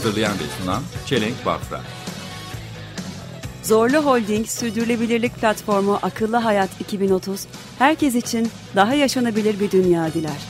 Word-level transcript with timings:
Hazırlayan 0.00 0.32
ve 0.32 0.62
sunan 0.62 0.82
Çelenk 1.06 1.46
Bafra. 1.46 1.80
Zorlu 3.62 3.96
Holding 3.96 4.46
Sürdürülebilirlik 4.46 5.34
Platformu 5.34 5.98
Akıllı 6.02 6.36
Hayat 6.36 6.80
2030, 6.80 7.46
herkes 7.78 8.14
için 8.14 8.48
daha 8.76 8.94
yaşanabilir 8.94 9.60
bir 9.60 9.70
dünya 9.70 10.12
diler. 10.12 10.46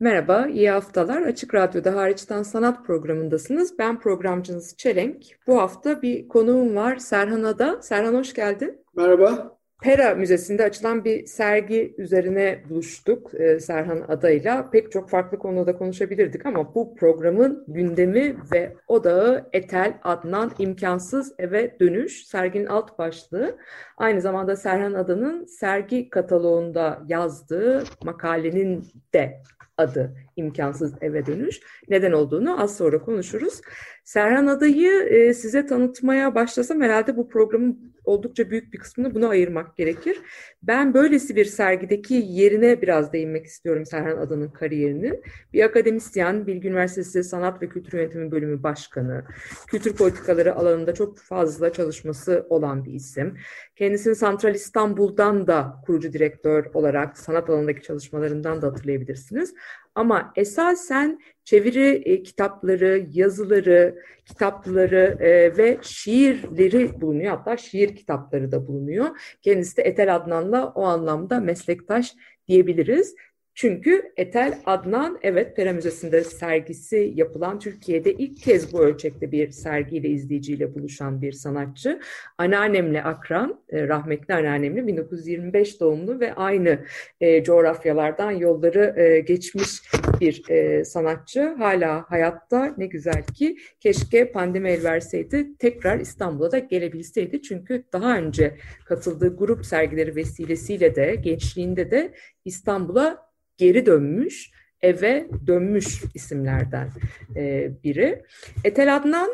Merhaba, 0.00 0.46
iyi 0.46 0.70
haftalar. 0.70 1.22
Açık 1.22 1.54
Radyo'da 1.54 1.94
Hariçten 1.94 2.42
Sanat 2.42 2.86
programındasınız. 2.86 3.78
Ben 3.78 4.00
programcınız 4.00 4.76
Çelenk. 4.76 5.24
Bu 5.46 5.60
hafta 5.60 6.02
bir 6.02 6.28
konuğum 6.28 6.76
var 6.76 6.96
Serhan 6.96 7.42
Ada. 7.42 7.82
Serhan 7.82 8.14
hoş 8.14 8.34
geldin. 8.34 8.84
Merhaba. 8.96 9.58
Pera 9.82 10.14
Müzesi'nde 10.14 10.64
açılan 10.64 11.04
bir 11.04 11.26
sergi 11.26 11.94
üzerine 11.98 12.62
buluştuk 12.68 13.34
e, 13.34 13.60
Serhan 13.60 14.04
Ada'yla. 14.08 14.70
Pek 14.70 14.92
çok 14.92 15.10
farklı 15.10 15.38
konuda 15.38 15.76
konuşabilirdik 15.76 16.46
ama 16.46 16.74
bu 16.74 16.94
programın 16.94 17.64
gündemi 17.68 18.36
ve 18.52 18.76
odağı 18.88 19.48
Etel 19.52 19.98
Adnan 20.02 20.52
İmkansız 20.58 21.34
Eve 21.38 21.76
Dönüş 21.80 22.26
serginin 22.26 22.66
alt 22.66 22.98
başlığı. 22.98 23.58
Aynı 23.96 24.20
zamanda 24.20 24.56
Serhan 24.56 24.92
Ada'nın 24.92 25.44
sergi 25.44 26.10
kataloğunda 26.10 27.02
yazdığı 27.08 27.84
makalenin 28.04 28.84
de 29.14 29.42
adı 29.78 30.14
imkansız 30.36 30.94
eve 31.00 31.26
dönüş. 31.26 31.60
Neden 31.88 32.12
olduğunu 32.12 32.62
az 32.62 32.76
sonra 32.76 33.02
konuşuruz. 33.02 33.60
Serhan 34.04 34.46
Adayı 34.46 34.90
e, 34.90 35.34
size 35.34 35.66
tanıtmaya 35.66 36.34
başlasam 36.34 36.80
herhalde 36.80 37.16
bu 37.16 37.28
programın 37.28 37.92
oldukça 38.04 38.50
büyük 38.50 38.72
bir 38.72 38.78
kısmını 38.78 39.14
buna 39.14 39.28
ayırmak 39.28 39.76
gerekir. 39.76 40.20
Ben 40.62 40.94
böylesi 40.94 41.36
bir 41.36 41.44
sergideki 41.44 42.14
yerine 42.14 42.82
biraz 42.82 43.12
değinmek 43.12 43.46
istiyorum 43.46 43.86
Serhan 43.86 44.16
Adan'ın 44.16 44.48
kariyerinin. 44.48 45.22
Bir 45.52 45.62
akademisyen, 45.62 46.46
Bilgi 46.46 46.68
Üniversitesi 46.68 47.24
Sanat 47.24 47.62
ve 47.62 47.68
Kültür 47.68 47.98
Yönetimi 47.98 48.30
Bölümü 48.30 48.62
Başkanı, 48.62 49.24
kültür 49.66 49.96
politikaları 49.96 50.54
alanında 50.54 50.94
çok 50.94 51.18
fazla 51.18 51.72
çalışması 51.72 52.46
olan 52.48 52.84
bir 52.84 52.92
isim. 52.92 53.36
Kendisini 53.76 54.14
Santral 54.14 54.54
İstanbul'dan 54.54 55.46
da 55.46 55.76
kurucu 55.86 56.12
direktör 56.12 56.64
olarak 56.74 57.18
sanat 57.18 57.50
alanındaki 57.50 57.82
çalışmalarından 57.82 58.62
da 58.62 58.66
hatırlayabilirsiniz. 58.66 59.54
Ama 59.94 60.32
esasen 60.36 61.20
çeviri 61.44 61.88
e, 61.88 62.22
kitapları, 62.22 63.06
yazıları, 63.12 64.02
kitapları 64.24 65.16
e, 65.20 65.56
ve 65.56 65.78
şiirleri 65.82 67.00
bulunuyor. 67.00 67.30
Hatta 67.36 67.56
şiir 67.56 67.96
kitapları 67.96 68.52
da 68.52 68.66
bulunuyor. 68.66 69.36
Kendisi 69.42 69.76
de 69.76 69.82
Etel 69.82 70.14
Adnan'la 70.14 70.66
o 70.66 70.82
anlamda 70.82 71.40
meslektaş 71.40 72.14
diyebiliriz. 72.48 73.14
Çünkü 73.54 74.12
Etel 74.16 74.58
Adnan 74.66 75.18
evet 75.22 75.56
Pera 75.56 75.72
Müzesi'nde 75.72 76.24
sergisi 76.24 77.12
yapılan 77.14 77.58
Türkiye'de 77.58 78.12
ilk 78.12 78.36
kez 78.36 78.72
bu 78.72 78.80
ölçekte 78.80 79.32
bir 79.32 79.50
sergiyle 79.50 80.08
izleyiciyle 80.08 80.74
buluşan 80.74 81.22
bir 81.22 81.32
sanatçı. 81.32 82.00
Anneannemle 82.38 83.02
akran, 83.02 83.60
e, 83.68 83.88
rahmetli 83.88 84.34
anneannemle 84.34 84.86
1925 84.86 85.80
doğumlu 85.80 86.20
ve 86.20 86.34
aynı 86.34 86.78
e, 87.20 87.44
coğrafyalardan 87.44 88.30
yolları 88.30 88.94
e, 88.96 89.20
geçmiş 89.20 89.82
bir 90.20 90.50
e, 90.50 90.84
sanatçı. 90.84 91.54
Hala 91.58 92.04
hayatta 92.08 92.74
ne 92.78 92.86
güzel 92.86 93.22
ki 93.22 93.56
keşke 93.80 94.32
pandemi 94.32 94.70
el 94.70 94.84
verseydi 94.84 95.58
tekrar 95.58 96.00
İstanbul'a 96.00 96.52
da 96.52 96.58
gelebilseydi. 96.58 97.42
Çünkü 97.42 97.84
daha 97.92 98.16
önce 98.18 98.56
katıldığı 98.84 99.36
grup 99.36 99.66
sergileri 99.66 100.16
vesilesiyle 100.16 100.94
de 100.94 101.14
gençliğinde 101.14 101.90
de 101.90 102.12
İstanbul'a 102.44 103.31
geri 103.56 103.86
dönmüş, 103.86 104.50
eve 104.82 105.26
dönmüş 105.46 106.02
isimlerden 106.14 106.88
e, 107.36 107.70
biri. 107.84 108.22
Etel 108.64 108.96
Adnan 108.96 109.30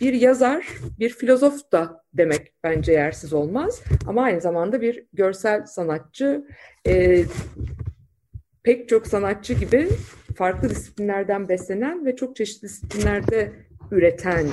bir 0.00 0.12
yazar, 0.12 0.66
bir 0.98 1.10
filozof 1.10 1.72
da 1.72 2.04
demek 2.14 2.52
bence 2.64 2.92
yersiz 2.92 3.32
olmaz. 3.32 3.82
Ama 4.06 4.22
aynı 4.22 4.40
zamanda 4.40 4.80
bir 4.80 5.04
görsel 5.12 5.66
sanatçı. 5.66 6.44
E, 6.86 7.24
pek 8.62 8.88
çok 8.88 9.06
sanatçı 9.06 9.54
gibi 9.54 9.88
farklı 10.36 10.70
disiplinlerden 10.70 11.48
beslenen 11.48 12.06
ve 12.06 12.16
çok 12.16 12.36
çeşitli 12.36 12.68
disiplinlerde 12.68 13.52
üreten 13.90 14.46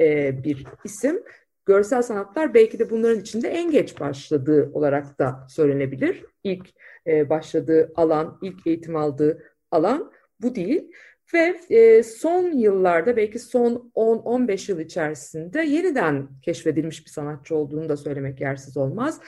e, 0.00 0.44
bir 0.44 0.66
isim. 0.84 1.22
Görsel 1.66 2.02
sanatlar 2.02 2.54
belki 2.54 2.78
de 2.78 2.90
bunların 2.90 3.20
içinde 3.20 3.48
en 3.48 3.70
geç 3.70 4.00
başladığı 4.00 4.70
olarak 4.72 5.18
da 5.18 5.46
söylenebilir. 5.48 6.24
İlk 6.44 6.68
e, 7.08 7.30
başladığı 7.30 7.92
alan, 7.96 8.38
ilk 8.42 8.66
eğitim 8.66 8.96
aldığı 8.96 9.42
alan 9.70 10.12
bu 10.40 10.54
değil. 10.54 10.92
Ve 11.34 11.60
e, 11.70 12.02
son 12.02 12.52
yıllarda 12.52 13.16
belki 13.16 13.38
son 13.38 13.92
10-15 13.94 14.70
yıl 14.70 14.80
içerisinde 14.80 15.62
yeniden 15.62 16.28
keşfedilmiş 16.42 17.06
bir 17.06 17.10
sanatçı 17.10 17.56
olduğunu 17.56 17.88
da 17.88 17.96
söylemek 17.96 18.40
yersiz 18.40 18.76
olmaz. 18.76 19.20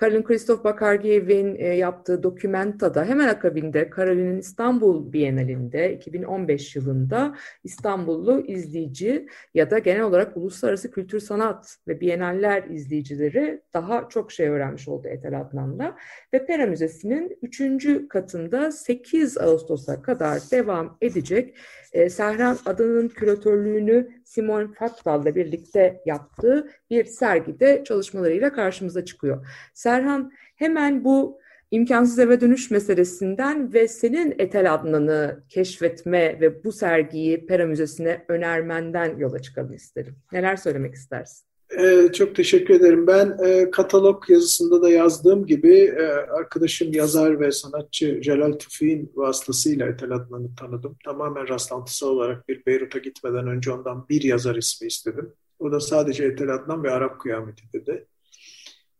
Karolin 0.00 0.22
Christoph 0.22 0.64
Bakargiev'in 0.64 1.56
e, 1.58 1.66
yaptığı 1.66 2.22
dokumentada 2.22 3.04
hemen 3.04 3.28
akabinde 3.28 3.90
Karolin'in 3.90 4.38
İstanbul 4.38 5.12
Bienalinde 5.12 5.94
2015 5.94 6.76
yılında 6.76 7.34
İstanbullu 7.64 8.40
izleyici 8.46 9.26
ya 9.54 9.70
da 9.70 9.78
genel 9.78 10.02
olarak 10.02 10.36
uluslararası 10.36 10.90
kültür 10.90 11.20
sanat 11.20 11.76
ve 11.88 12.00
bienaller 12.00 12.64
izleyicileri 12.64 13.62
daha 13.74 14.08
çok 14.08 14.32
şey 14.32 14.48
öğrenmiş 14.48 14.88
oldu 14.88 15.08
Etel 15.08 15.40
Adnan'la. 15.40 15.96
Ve 16.34 16.46
Pera 16.46 16.66
Müzesi'nin 16.66 17.38
3. 17.42 18.08
katında 18.08 18.72
8 18.72 19.38
Ağustos'a 19.38 20.02
kadar 20.02 20.38
devam 20.50 20.96
edecek 21.00 21.54
e, 21.92 22.10
Sehran 22.10 22.58
Adan'ın 22.66 23.08
küratörlüğünü 23.08 24.10
Simon 24.24 24.72
Fattal'la 24.72 25.34
birlikte 25.34 26.00
yaptığı 26.06 26.70
bir 26.90 27.04
sergide 27.04 27.84
çalışmalarıyla 27.84 28.52
karşımıza 28.52 29.04
çıkıyor. 29.04 29.46
Serhan 29.74 30.32
hemen 30.56 31.04
bu 31.04 31.40
imkansız 31.70 32.18
eve 32.18 32.40
dönüş 32.40 32.70
meselesinden 32.70 33.72
ve 33.72 33.88
senin 33.88 34.34
Etel 34.38 34.74
Adnan'ı 34.74 35.44
keşfetme 35.48 36.40
ve 36.40 36.64
bu 36.64 36.72
sergiyi 36.72 37.46
Pera 37.46 37.66
Müzesi'ne 37.66 38.24
önermenden 38.28 39.18
yola 39.18 39.38
çıkalım 39.38 39.74
isterim. 39.74 40.16
Neler 40.32 40.56
söylemek 40.56 40.94
istersin? 40.94 41.49
Ee, 41.78 42.08
çok 42.12 42.34
teşekkür 42.34 42.74
ederim. 42.74 43.06
Ben 43.06 43.38
e, 43.44 43.70
katalog 43.70 44.30
yazısında 44.30 44.82
da 44.82 44.90
yazdığım 44.90 45.46
gibi 45.46 45.76
e, 45.76 46.02
arkadaşım 46.10 46.92
yazar 46.92 47.40
ve 47.40 47.52
sanatçı 47.52 48.20
Celal 48.20 48.52
Tüfi'nin 48.52 49.12
vasıtasıyla 49.14 49.86
Etel 49.86 50.12
Adnan'ı 50.12 50.54
tanıdım. 50.54 50.96
Tamamen 51.04 51.48
rastlantısal 51.48 52.08
olarak 52.08 52.48
bir 52.48 52.66
Beyrut'a 52.66 52.98
gitmeden 52.98 53.46
önce 53.46 53.72
ondan 53.72 54.08
bir 54.08 54.22
yazar 54.22 54.56
ismi 54.56 54.88
istedim. 54.88 55.32
O 55.58 55.72
da 55.72 55.80
sadece 55.80 56.24
Etel 56.24 56.54
Adnan 56.54 56.84
ve 56.84 56.90
Arap 56.90 57.20
Kıyameti 57.20 57.62
dedi. 57.72 58.06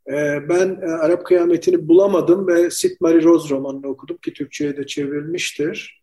E, 0.08 0.48
ben 0.48 0.81
e, 0.82 0.87
Arap 0.87 1.26
Kıyameti'ni 1.26 1.88
bulamadım 1.88 2.47
ve 2.47 2.70
Sid 2.70 2.97
Marie 3.00 3.22
Rose 3.22 3.54
romanını 3.54 3.87
okudum 3.87 4.16
ki 4.16 4.32
Türkçe'ye 4.32 4.76
de 4.76 4.87
çevrilmiştir. 4.87 6.02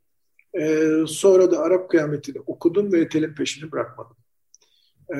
E, 0.60 0.90
sonra 1.08 1.52
da 1.52 1.60
Arap 1.60 1.90
Kıyameti'ni 1.90 2.40
okudum 2.46 2.94
ve 2.94 3.02
Etel'in 3.02 3.34
peşini 3.36 3.72
bırakmadım. 3.72 4.18
E, 5.10 5.18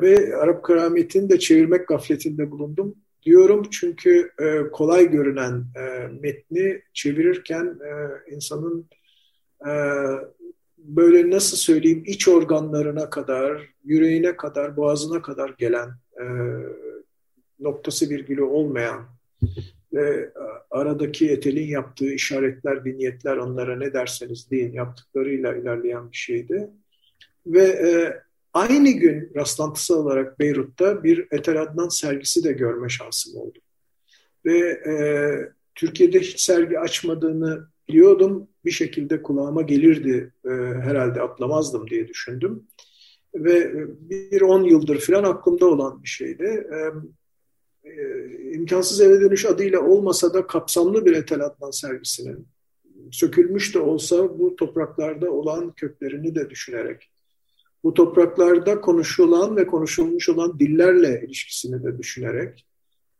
ve 0.00 0.36
Arap 0.36 0.66
Kerametini 0.66 1.30
de 1.30 1.38
çevirmek 1.38 1.88
gafletinde 1.88 2.50
bulundum 2.50 2.94
diyorum 3.22 3.66
çünkü 3.70 4.30
e, 4.38 4.70
kolay 4.72 5.10
görünen 5.10 5.64
e, 5.76 6.06
metni 6.20 6.82
çevirirken 6.92 7.64
e, 7.64 8.32
insanın 8.34 8.88
e, 9.66 9.72
böyle 10.78 11.30
nasıl 11.30 11.56
söyleyeyim 11.56 12.02
iç 12.06 12.28
organlarına 12.28 13.10
kadar, 13.10 13.68
yüreğine 13.84 14.36
kadar, 14.36 14.76
boğazına 14.76 15.22
kadar 15.22 15.54
gelen 15.58 15.88
e, 16.20 16.24
noktası 17.60 18.10
virgülü 18.10 18.42
olmayan 18.42 19.06
ve 19.92 20.32
aradaki 20.70 21.30
etelin 21.30 21.68
yaptığı 21.68 22.12
işaretler, 22.12 22.84
vinyetler 22.84 23.36
onlara 23.36 23.76
ne 23.76 23.92
derseniz 23.92 24.50
deyin 24.50 24.72
yaptıklarıyla 24.72 25.54
ilerleyen 25.54 26.10
bir 26.10 26.16
şeydi. 26.16 26.70
Ve 27.46 27.64
e, 27.64 28.20
Aynı 28.54 28.90
gün 28.90 29.32
rastlantısal 29.36 29.96
olarak 29.96 30.38
Beyrut'ta 30.38 31.04
bir 31.04 31.26
Etel 31.30 31.62
Adnan 31.62 31.88
sergisi 31.88 32.44
de 32.44 32.52
görme 32.52 32.88
şansım 32.88 33.36
oldu. 33.36 33.58
Ve 34.46 34.58
e, 34.58 34.94
Türkiye'de 35.74 36.20
hiç 36.20 36.40
sergi 36.40 36.78
açmadığını 36.78 37.66
biliyordum. 37.88 38.48
Bir 38.64 38.70
şekilde 38.70 39.22
kulağıma 39.22 39.62
gelirdi 39.62 40.32
e, 40.44 40.48
herhalde 40.82 41.20
atlamazdım 41.20 41.90
diye 41.90 42.08
düşündüm. 42.08 42.66
Ve 43.34 43.72
bir 44.00 44.40
on 44.40 44.64
yıldır 44.64 45.00
falan 45.00 45.24
aklımda 45.24 45.66
olan 45.66 46.02
bir 46.02 46.08
şeydi. 46.08 46.66
E, 46.72 46.76
e, 47.90 48.52
imkansız 48.52 49.00
eve 49.00 49.20
dönüş 49.20 49.46
adıyla 49.46 49.80
olmasa 49.80 50.34
da 50.34 50.46
kapsamlı 50.46 51.06
bir 51.06 51.16
Etel 51.16 51.40
Adnan 51.40 51.70
sergisinin 51.70 52.46
sökülmüş 53.10 53.74
de 53.74 53.78
olsa 53.78 54.38
bu 54.38 54.56
topraklarda 54.56 55.30
olan 55.30 55.72
köklerini 55.72 56.34
de 56.34 56.50
düşünerek, 56.50 57.10
bu 57.84 57.94
topraklarda 57.94 58.80
konuşulan 58.80 59.56
ve 59.56 59.66
konuşulmuş 59.66 60.28
olan 60.28 60.58
dillerle 60.58 61.22
ilişkisini 61.26 61.84
de 61.84 61.98
düşünerek 61.98 62.66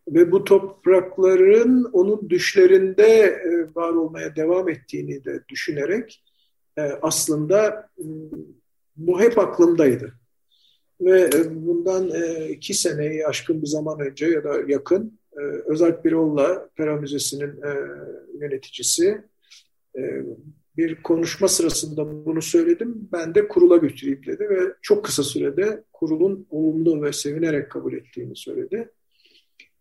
ve 0.09 0.33
bu 0.33 0.45
toprakların 0.45 1.85
onun 1.93 2.31
düşlerinde 2.31 3.05
e, 3.23 3.75
var 3.75 3.93
olmaya 3.93 4.37
devam 4.37 4.69
ettiğini 4.69 5.25
de 5.25 5.43
düşünerek 5.49 6.25
e, 6.79 6.83
aslında 6.83 7.89
bu 8.97 9.21
hep 9.21 9.39
aklımdaydı. 9.39 10.13
Ve 11.01 11.31
bundan 11.51 12.11
iki 12.49 12.75
seneyi 12.75 13.27
aşkın 13.27 13.63
bir 13.63 13.67
zaman 13.67 14.01
önce 14.01 14.27
ya 14.27 14.45
da 14.45 14.55
yakın 14.69 15.19
Özalp 15.67 16.05
Birol'la 16.05 16.69
Pera 16.77 16.97
Müzesi'nin 16.97 17.61
yöneticisi 18.41 19.23
bir 20.77 21.03
konuşma 21.03 21.49
sırasında 21.49 22.27
bunu 22.27 22.43
söyledim. 22.43 23.09
Ben 23.13 23.35
de 23.35 23.49
kurula 23.49 23.77
götüreyim 23.77 24.27
dedi 24.27 24.51
ve 24.51 24.75
çok 24.83 25.05
kısa 25.05 25.23
sürede 25.23 25.85
kurulun 25.93 26.47
olumlu 26.51 27.03
ve 27.03 27.13
sevinerek 27.13 27.71
kabul 27.71 27.93
ettiğini 27.93 28.37
söyledi. 28.37 28.91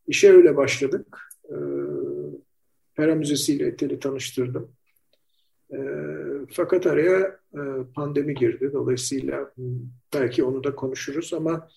İşe 0.08 0.34
öyle 0.34 0.58
başladık. 0.58 1.18
Ee, 1.50 1.56
Pera 2.96 3.16
Müzesi 3.16 3.54
ile 3.54 3.68
Etel'i 3.68 4.00
tanıştırdım. 4.00 4.72
Ee, 5.74 5.78
fakat 6.52 6.88
araya 6.88 7.40
e, 7.54 7.62
pandemi 7.96 8.34
girdi. 8.36 8.70
Dolayısıyla 8.74 9.54
belki 10.14 10.44
onu 10.44 10.64
da 10.64 10.76
konuşuruz 10.76 11.34
ama 11.34 11.70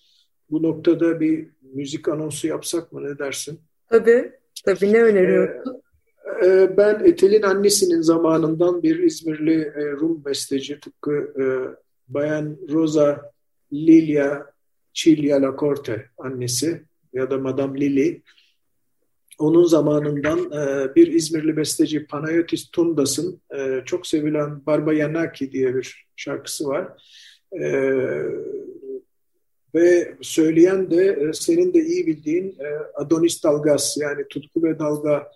bu 0.50 0.62
noktada 0.62 1.20
bir 1.20 1.49
müzik 1.62 2.09
anonsu 2.09 2.47
yapsak 2.47 2.93
mı 2.93 3.05
ne 3.05 3.19
dersin? 3.19 3.61
Tabii. 3.88 4.32
Tabii 4.64 4.93
ne 4.93 5.03
öneriyorsun? 5.03 5.81
Ee, 6.44 6.76
ben 6.76 7.04
Etel'in 7.04 7.42
annesinin 7.42 8.00
zamanından 8.00 8.82
bir 8.82 8.98
İzmirli 8.98 9.60
e, 9.60 9.92
Rum 9.92 10.24
besteci 10.24 10.80
tıpkı 10.80 11.12
e, 11.12 11.44
Bayan 12.08 12.56
Rosa 12.70 13.32
Lilia 13.72 14.46
Cilia 14.94 15.42
Lacorte 15.42 16.06
annesi 16.18 16.82
ya 17.12 17.30
da 17.30 17.38
Madame 17.38 17.80
Lili. 17.80 18.22
Onun 19.38 19.64
zamanından 19.64 20.38
e, 20.38 20.94
bir 20.94 21.12
İzmirli 21.12 21.56
besteci 21.56 22.06
Panayotis 22.06 22.70
Tundas'ın 22.70 23.40
çok 23.84 24.06
sevilen 24.06 24.66
Barba 24.66 24.92
Yanaki 24.92 25.52
diye 25.52 25.74
bir 25.74 26.06
şarkısı 26.16 26.66
var. 26.66 26.88
Ve 29.74 30.14
söyleyen 30.20 30.90
de 30.90 31.30
senin 31.34 31.74
de 31.74 31.78
iyi 31.84 32.06
bildiğin 32.06 32.56
Adonis 32.94 33.44
Dalgas 33.44 33.96
yani 33.96 34.28
Tutku 34.28 34.62
ve 34.62 34.78
Dalga 34.78 35.30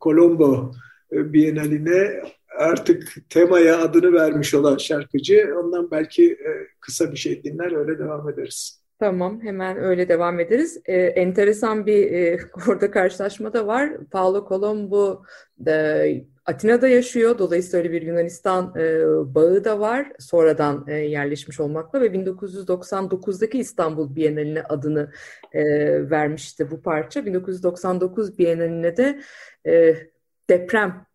Colombo 0.00 0.72
e, 1.12 1.32
Bienali'ne 1.32 2.22
artık 2.58 3.30
temaya 3.30 3.78
adını 3.78 4.12
vermiş 4.12 4.54
olan 4.54 4.76
şarkıcı. 4.76 5.54
Ondan 5.58 5.90
belki 5.90 6.32
e, 6.32 6.50
kısa 6.80 7.12
bir 7.12 7.16
şey 7.16 7.44
dinler 7.44 7.72
öyle 7.72 7.98
devam 7.98 8.28
ederiz. 8.28 8.80
Tamam 9.00 9.40
hemen 9.42 9.76
öyle 9.76 10.08
devam 10.08 10.40
ederiz. 10.40 10.80
Ee, 10.86 10.96
enteresan 10.96 11.86
bir 11.86 12.12
e, 12.12 12.38
orada 12.68 12.90
karşılaşma 12.90 13.52
da 13.52 13.66
var. 13.66 13.92
Paolo 14.10 14.48
Colombo 14.48 15.22
da 15.64 16.04
Atina'da 16.50 16.88
yaşıyor. 16.88 17.38
Dolayısıyla 17.38 17.78
öyle 17.78 17.92
bir 17.92 18.02
Yunanistan 18.02 18.74
e, 18.76 19.00
bağı 19.34 19.64
da 19.64 19.80
var. 19.80 20.12
Sonradan 20.18 20.84
e, 20.88 20.94
yerleşmiş 20.94 21.60
olmakla 21.60 22.00
ve 22.00 22.06
1999'daki 22.06 23.58
İstanbul 23.58 24.16
Bienali'ne 24.16 24.62
adını 24.62 25.12
e, 25.52 25.62
vermişti 26.10 26.70
bu 26.70 26.82
parça. 26.82 27.26
1999 27.26 28.38
Bienali'ne 28.38 28.96
de 28.96 29.20
e, 29.66 29.96
deprem 30.50 31.06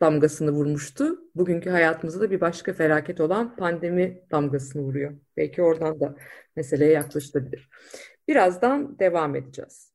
damgasını 0.00 0.50
vurmuştu. 0.50 1.18
Bugünkü 1.34 1.70
hayatımızda 1.70 2.20
da 2.20 2.30
bir 2.30 2.40
başka 2.40 2.72
felaket 2.72 3.20
olan 3.20 3.56
pandemi 3.56 4.22
damgasını 4.30 4.82
vuruyor. 4.82 5.12
Belki 5.36 5.62
oradan 5.62 6.00
da 6.00 6.16
meseleye 6.56 6.92
yaklaşılabilir. 6.92 7.68
Birazdan 8.28 8.98
devam 8.98 9.36
edeceğiz. 9.36 9.89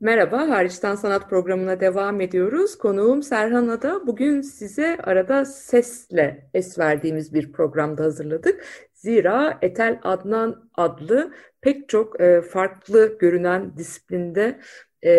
Merhaba, 0.00 0.48
Hariçten 0.48 0.94
Sanat 0.94 1.30
programına 1.30 1.80
devam 1.80 2.20
ediyoruz. 2.20 2.78
Konuğum 2.78 3.22
Serhan 3.22 3.68
Ada. 3.68 4.06
Bugün 4.06 4.40
size 4.40 4.96
arada 5.02 5.44
sesle 5.44 6.50
es 6.54 6.78
verdiğimiz 6.78 7.34
bir 7.34 7.52
programda 7.52 8.04
hazırladık. 8.04 8.64
Zira 8.94 9.58
Etel 9.62 9.98
Adnan 10.02 10.70
adlı 10.74 11.34
pek 11.60 11.88
çok 11.88 12.20
e, 12.20 12.42
farklı 12.42 13.18
görünen 13.18 13.76
disiplinde 13.76 14.60
e, 15.02 15.12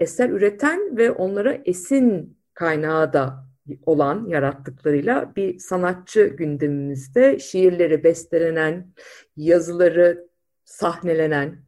eser 0.00 0.30
üreten 0.30 0.96
ve 0.96 1.10
onlara 1.10 1.58
esin 1.64 2.38
kaynağı 2.54 3.12
da 3.12 3.46
olan 3.86 4.26
yarattıklarıyla 4.28 5.32
bir 5.36 5.58
sanatçı 5.58 6.26
gündemimizde 6.26 7.38
şiirleri 7.38 8.04
bestelenen, 8.04 8.92
yazıları 9.36 10.28
sahnelenen, 10.64 11.58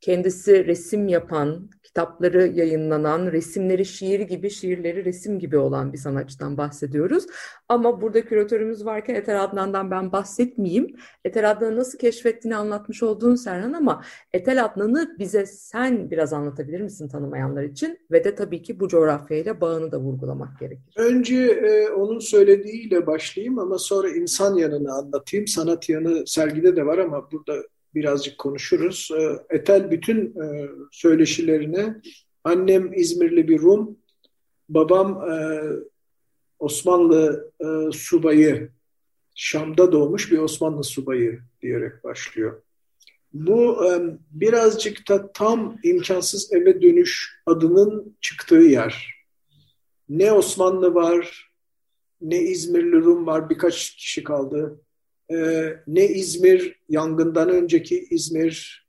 kendisi 0.00 0.66
resim 0.66 1.08
yapan, 1.08 1.70
kitapları 1.88 2.46
yayınlanan, 2.46 3.32
resimleri 3.32 3.84
şiir 3.84 4.20
gibi, 4.20 4.50
şiirleri 4.50 5.04
resim 5.04 5.38
gibi 5.38 5.58
olan 5.58 5.92
bir 5.92 5.98
sanatçıdan 5.98 6.56
bahsediyoruz. 6.56 7.26
Ama 7.68 8.00
burada 8.00 8.24
küratörümüz 8.24 8.84
varken 8.84 9.14
Eter 9.14 9.34
Adnan'dan 9.34 9.90
ben 9.90 10.12
bahsetmeyeyim. 10.12 10.96
Eter 11.24 11.44
Adnan'ı 11.44 11.76
nasıl 11.76 11.98
keşfettiğini 11.98 12.56
anlatmış 12.56 13.02
olduğun 13.02 13.34
Serhan 13.34 13.72
ama 13.72 14.04
Eter 14.32 14.64
Adnan'ı 14.64 15.16
bize 15.18 15.46
sen 15.46 16.10
biraz 16.10 16.32
anlatabilir 16.32 16.80
misin 16.80 17.08
tanımayanlar 17.08 17.62
için? 17.62 17.98
Ve 18.10 18.24
de 18.24 18.34
tabii 18.34 18.62
ki 18.62 18.80
bu 18.80 18.88
coğrafyayla 18.88 19.60
bağını 19.60 19.92
da 19.92 20.00
vurgulamak 20.00 20.58
gerekir. 20.60 20.94
Önce 20.96 21.36
e, 21.36 21.88
onun 21.88 22.18
söylediğiyle 22.18 23.06
başlayayım 23.06 23.58
ama 23.58 23.78
sonra 23.78 24.10
insan 24.10 24.54
yanını 24.54 24.92
anlatayım. 24.92 25.46
Sanat 25.46 25.88
yanı 25.88 26.26
sergide 26.26 26.76
de 26.76 26.86
var 26.86 26.98
ama 26.98 27.30
burada 27.32 27.54
birazcık 27.98 28.38
konuşuruz. 28.38 29.10
Ee, 29.18 29.56
Etel 29.56 29.90
bütün 29.90 30.26
e, 30.26 30.68
söyleşilerine 30.92 32.00
annem 32.44 32.92
İzmirli 32.92 33.48
bir 33.48 33.58
Rum, 33.58 33.98
babam 34.68 35.30
e, 35.30 35.62
Osmanlı 36.58 37.52
e, 37.60 37.92
subayı, 37.92 38.70
Şam'da 39.34 39.92
doğmuş 39.92 40.32
bir 40.32 40.38
Osmanlı 40.38 40.84
subayı 40.84 41.40
diyerek 41.62 42.04
başlıyor. 42.04 42.62
Bu 43.32 43.84
birazcık 44.30 45.08
da 45.08 45.32
tam 45.32 45.78
imkansız 45.82 46.52
eve 46.52 46.82
dönüş 46.82 47.40
adının 47.46 48.16
çıktığı 48.20 48.54
yer. 48.54 49.14
Ne 50.08 50.32
Osmanlı 50.32 50.94
var, 50.94 51.50
ne 52.20 52.38
İzmirli 52.38 52.96
Rum 52.96 53.26
var, 53.26 53.50
birkaç 53.50 53.96
kişi 53.96 54.24
kaldı 54.24 54.80
e, 55.32 55.68
ne 55.86 56.08
İzmir, 56.08 56.80
yangından 56.88 57.50
önceki 57.50 58.06
İzmir, 58.10 58.86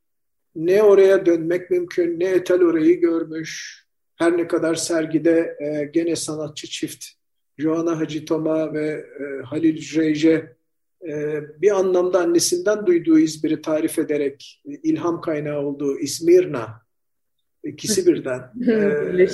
ne 0.56 0.84
oraya 0.84 1.26
dönmek 1.26 1.72
mümkün, 1.72 2.20
ne 2.20 2.26
Etel 2.26 2.62
orayı 2.62 3.02
görmüş. 3.02 3.84
Her 4.16 4.38
ne 4.38 4.48
kadar 4.48 4.76
sergide 4.76 5.58
e, 5.60 5.86
gene 5.94 6.16
sanatçı 6.16 6.68
çift 6.68 7.06
Joana 7.58 8.00
Hacitoma 8.00 8.74
ve 8.74 8.88
e, 8.90 9.44
Halil 9.44 9.78
Jreyce 9.78 10.56
e, 11.08 11.42
bir 11.62 11.72
anlamda 11.72 12.20
annesinden 12.20 12.86
duyduğu 12.86 13.20
İzmir'i 13.20 13.62
tarif 13.62 14.00
ederek 14.00 14.62
e, 14.66 14.72
ilham 14.74 15.22
kaynağı 15.22 15.60
olduğu 15.60 16.00
İzmirna 16.00 16.82
ikisi 17.64 18.08
birden 18.08 18.40
e, 18.72 19.26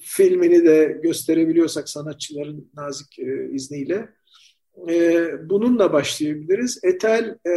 filmini 0.00 0.64
de 0.64 1.00
gösterebiliyorsak 1.02 1.88
sanatçıların 1.88 2.70
nazik 2.74 3.18
e, 3.18 3.50
izniyle 3.52 4.08
e, 4.88 5.30
bununla 5.50 5.92
başlayabiliriz. 5.92 6.80
Etel 6.82 7.38
e, 7.46 7.52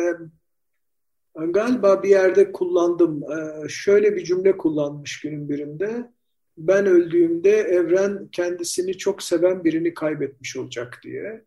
galiba 1.36 2.04
bir 2.04 2.10
yerde 2.10 2.52
kullandım. 2.52 3.24
E, 3.32 3.70
şöyle 3.70 4.16
bir 4.16 4.24
cümle 4.24 4.58
kullanmış 4.58 5.22
günün 5.22 5.50
birinde. 5.50 6.12
Ben 6.58 6.86
öldüğümde 6.86 7.52
evren 7.52 8.28
kendisini 8.32 8.98
çok 8.98 9.24
seven 9.24 9.64
birini 9.64 9.94
kaybetmiş 9.94 10.58
olacak 10.58 11.00
diye. 11.04 11.44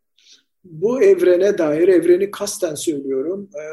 Bu 0.65 1.03
evrene 1.03 1.59
dair, 1.59 1.89
evreni 1.89 2.31
kasten 2.31 2.75
söylüyorum. 2.75 3.51
E, 3.55 3.65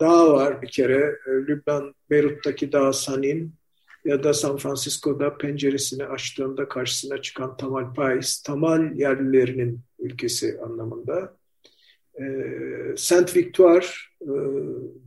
dağ 0.00 0.32
var 0.32 0.62
bir 0.62 0.68
kere. 0.68 1.16
Lübnan, 1.26 1.94
Beyrut'taki 2.10 2.72
dağ 2.72 2.92
Sanin 2.92 3.54
ya 4.06 4.22
da 4.22 4.34
San 4.34 4.56
Francisco'da 4.56 5.36
penceresini 5.36 6.04
açtığında 6.04 6.68
karşısına 6.68 7.22
çıkan 7.22 7.56
Tamal 7.56 7.94
Pais, 7.94 8.42
Tamal 8.42 8.96
yerlilerinin 8.96 9.80
ülkesi 9.98 10.60
anlamında. 10.64 11.36
E, 12.20 12.24
Saint 12.96 13.36
Victoire 13.36 13.86
e, 14.20 14.32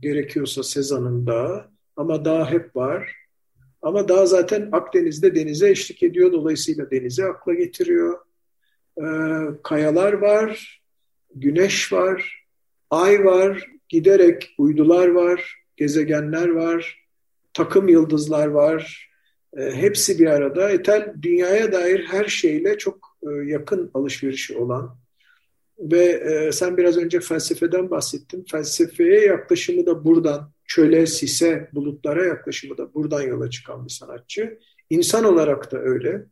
gerekiyorsa 0.00 0.62
Sezan'ın 0.62 1.26
dağı 1.26 1.70
ama 1.96 2.24
dağ 2.24 2.50
hep 2.50 2.76
var. 2.76 3.12
Ama 3.82 4.08
dağ 4.08 4.26
zaten 4.26 4.68
Akdeniz'de 4.72 5.34
denize 5.34 5.70
eşlik 5.70 6.02
ediyor. 6.02 6.32
Dolayısıyla 6.32 6.90
denize 6.90 7.24
akla 7.24 7.54
getiriyor. 7.54 8.18
e, 8.98 9.04
kayalar 9.62 10.12
var, 10.12 10.82
güneş 11.34 11.92
var, 11.92 12.46
ay 12.90 13.24
var, 13.24 13.70
giderek 13.88 14.54
uydular 14.58 15.08
var, 15.08 15.64
gezegenler 15.76 16.48
var, 16.48 16.99
takım 17.54 17.88
yıldızlar 17.88 18.46
var. 18.46 19.10
E, 19.56 19.70
hepsi 19.70 20.18
bir 20.18 20.26
arada. 20.26 20.70
Etel 20.70 21.14
dünyaya 21.22 21.72
dair 21.72 22.04
her 22.04 22.24
şeyle 22.24 22.78
çok 22.78 23.16
e, 23.22 23.30
yakın 23.50 23.90
alışverişi 23.94 24.56
olan 24.56 25.00
ve 25.80 26.04
e, 26.04 26.52
sen 26.52 26.76
biraz 26.76 26.96
önce 26.96 27.20
felsefeden 27.20 27.90
bahsettin. 27.90 28.44
Felsefeye 28.50 29.20
yaklaşımı 29.20 29.86
da 29.86 30.04
buradan, 30.04 30.52
çöle, 30.64 31.06
sise, 31.06 31.70
bulutlara 31.72 32.24
yaklaşımı 32.24 32.78
da 32.78 32.94
buradan 32.94 33.22
yola 33.22 33.50
çıkan 33.50 33.84
bir 33.84 33.90
sanatçı. 33.90 34.58
İnsan 34.90 35.24
olarak 35.24 35.72
da 35.72 35.78
öyle. 35.78 36.26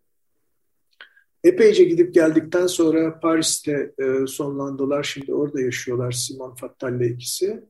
Epeyce 1.44 1.84
gidip 1.84 2.14
geldikten 2.14 2.66
sonra 2.66 3.20
Paris'te 3.20 3.92
e, 3.98 4.26
sonlandılar. 4.26 5.02
Şimdi 5.02 5.34
orada 5.34 5.60
yaşıyorlar 5.60 6.12
Simon 6.12 6.54
Fattal'le 6.54 7.00
ikisi. 7.00 7.64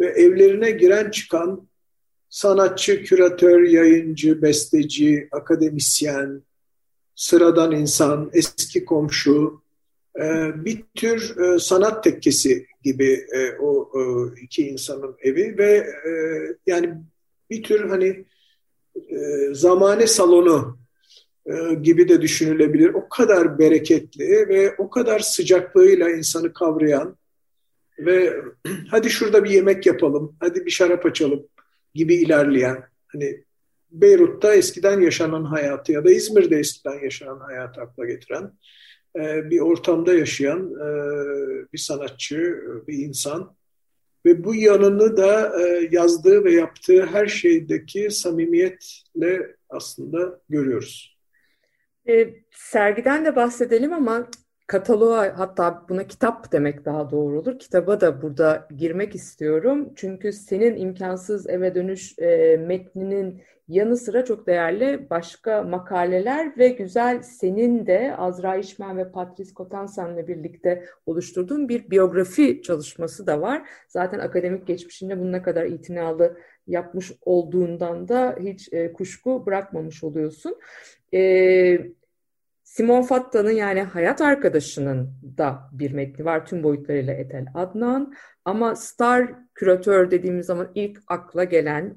Ve 0.00 0.06
evlerine 0.06 0.70
giren 0.70 1.10
çıkan 1.10 1.68
sanatçı, 2.32 3.02
küratör, 3.02 3.62
yayıncı, 3.62 4.42
besteci, 4.42 5.28
akademisyen, 5.32 6.42
sıradan 7.14 7.72
insan, 7.72 8.30
eski 8.32 8.84
komşu, 8.84 9.62
e, 10.16 10.24
bir 10.64 10.84
tür 10.94 11.36
e, 11.36 11.58
sanat 11.58 12.04
tekkesi 12.04 12.66
gibi 12.82 13.26
e, 13.34 13.56
o 13.60 13.90
iki 14.42 14.68
insanın 14.68 15.16
evi 15.22 15.58
ve 15.58 15.86
yani 16.66 16.94
bir 17.50 17.62
tür 17.62 17.88
hani 17.88 18.24
zamane 19.52 20.06
salonu 20.06 20.78
gibi 21.82 22.08
de 22.08 22.22
düşünülebilir. 22.22 22.94
O 22.94 23.08
kadar 23.08 23.58
bereketli 23.58 24.48
ve 24.48 24.74
o 24.78 24.90
kadar 24.90 25.20
sıcaklığıyla 25.20 26.10
insanı 26.10 26.52
kavrayan 26.52 27.16
ve 27.98 28.40
hadi 28.90 29.10
şurada 29.10 29.44
bir 29.44 29.50
yemek 29.50 29.86
yapalım, 29.86 30.36
hadi 30.40 30.66
bir 30.66 30.70
şarap 30.70 31.06
açalım 31.06 31.46
gibi 31.94 32.14
ilerleyen 32.14 32.84
hani 33.06 33.44
Beyrut'ta 33.90 34.54
eskiden 34.54 35.00
yaşanan 35.00 35.44
hayatı 35.44 35.92
ya 35.92 36.04
da 36.04 36.12
İzmir'de 36.12 36.56
eskiden 36.56 37.04
yaşanan 37.04 37.40
hayatı 37.40 37.80
akla 37.80 38.06
getiren 38.06 38.52
e, 39.16 39.50
bir 39.50 39.60
ortamda 39.60 40.14
yaşayan 40.14 40.70
e, 40.70 40.88
bir 41.72 41.78
sanatçı, 41.78 42.62
bir 42.88 42.98
insan 42.98 43.56
ve 44.26 44.44
bu 44.44 44.54
yanını 44.54 45.16
da 45.16 45.52
yazdığı 45.90 46.44
ve 46.44 46.52
yaptığı 46.52 47.06
her 47.06 47.26
şeydeki 47.26 48.10
samimiyetle 48.10 49.56
aslında 49.68 50.40
görüyoruz. 50.48 51.18
E, 52.08 52.34
sergiden 52.50 53.24
de 53.24 53.36
bahsedelim 53.36 53.92
ama 53.92 54.30
kataloğa 54.72 55.38
hatta 55.38 55.84
buna 55.88 56.06
kitap 56.06 56.52
demek 56.52 56.84
daha 56.84 57.10
doğru 57.10 57.38
olur. 57.38 57.58
Kitaba 57.58 58.00
da 58.00 58.22
burada 58.22 58.68
girmek 58.76 59.14
istiyorum. 59.14 59.92
Çünkü 59.96 60.32
senin 60.32 60.76
imkansız 60.76 61.50
eve 61.50 61.74
dönüş 61.74 62.18
e, 62.18 62.56
metninin 62.56 63.42
yanı 63.68 63.96
sıra 63.96 64.24
çok 64.24 64.46
değerli 64.46 65.10
başka 65.10 65.62
makaleler 65.62 66.58
ve 66.58 66.68
güzel 66.68 67.22
senin 67.22 67.86
de 67.86 68.16
Azra 68.16 68.56
İşmen 68.56 68.98
ve 68.98 69.12
Patrice 69.12 69.54
Kotansan'la 69.54 70.28
birlikte 70.28 70.84
oluşturduğun 71.06 71.68
bir 71.68 71.90
biyografi 71.90 72.62
çalışması 72.62 73.26
da 73.26 73.40
var. 73.40 73.68
Zaten 73.88 74.18
akademik 74.18 74.66
geçmişinde 74.66 75.20
bunun 75.20 75.40
kadar 75.40 75.66
itinalı 75.66 76.36
yapmış 76.66 77.12
olduğundan 77.24 78.08
da 78.08 78.36
hiç 78.40 78.72
e, 78.72 78.92
kuşku 78.92 79.46
bırakmamış 79.46 80.04
oluyorsun. 80.04 80.56
E, 81.14 81.22
Simon 82.72 83.02
Fatta'nın 83.02 83.50
yani 83.50 83.82
hayat 83.82 84.20
arkadaşının 84.20 85.10
da 85.38 85.60
bir 85.72 85.92
metni 85.92 86.24
var 86.24 86.46
tüm 86.46 86.62
boyutlarıyla 86.62 87.14
Etel 87.14 87.46
Adnan. 87.54 88.14
Ama 88.44 88.76
star 88.76 89.32
küratör 89.54 90.10
dediğimiz 90.10 90.46
zaman 90.46 90.68
ilk 90.74 90.98
akla 91.06 91.44
gelen 91.44 91.96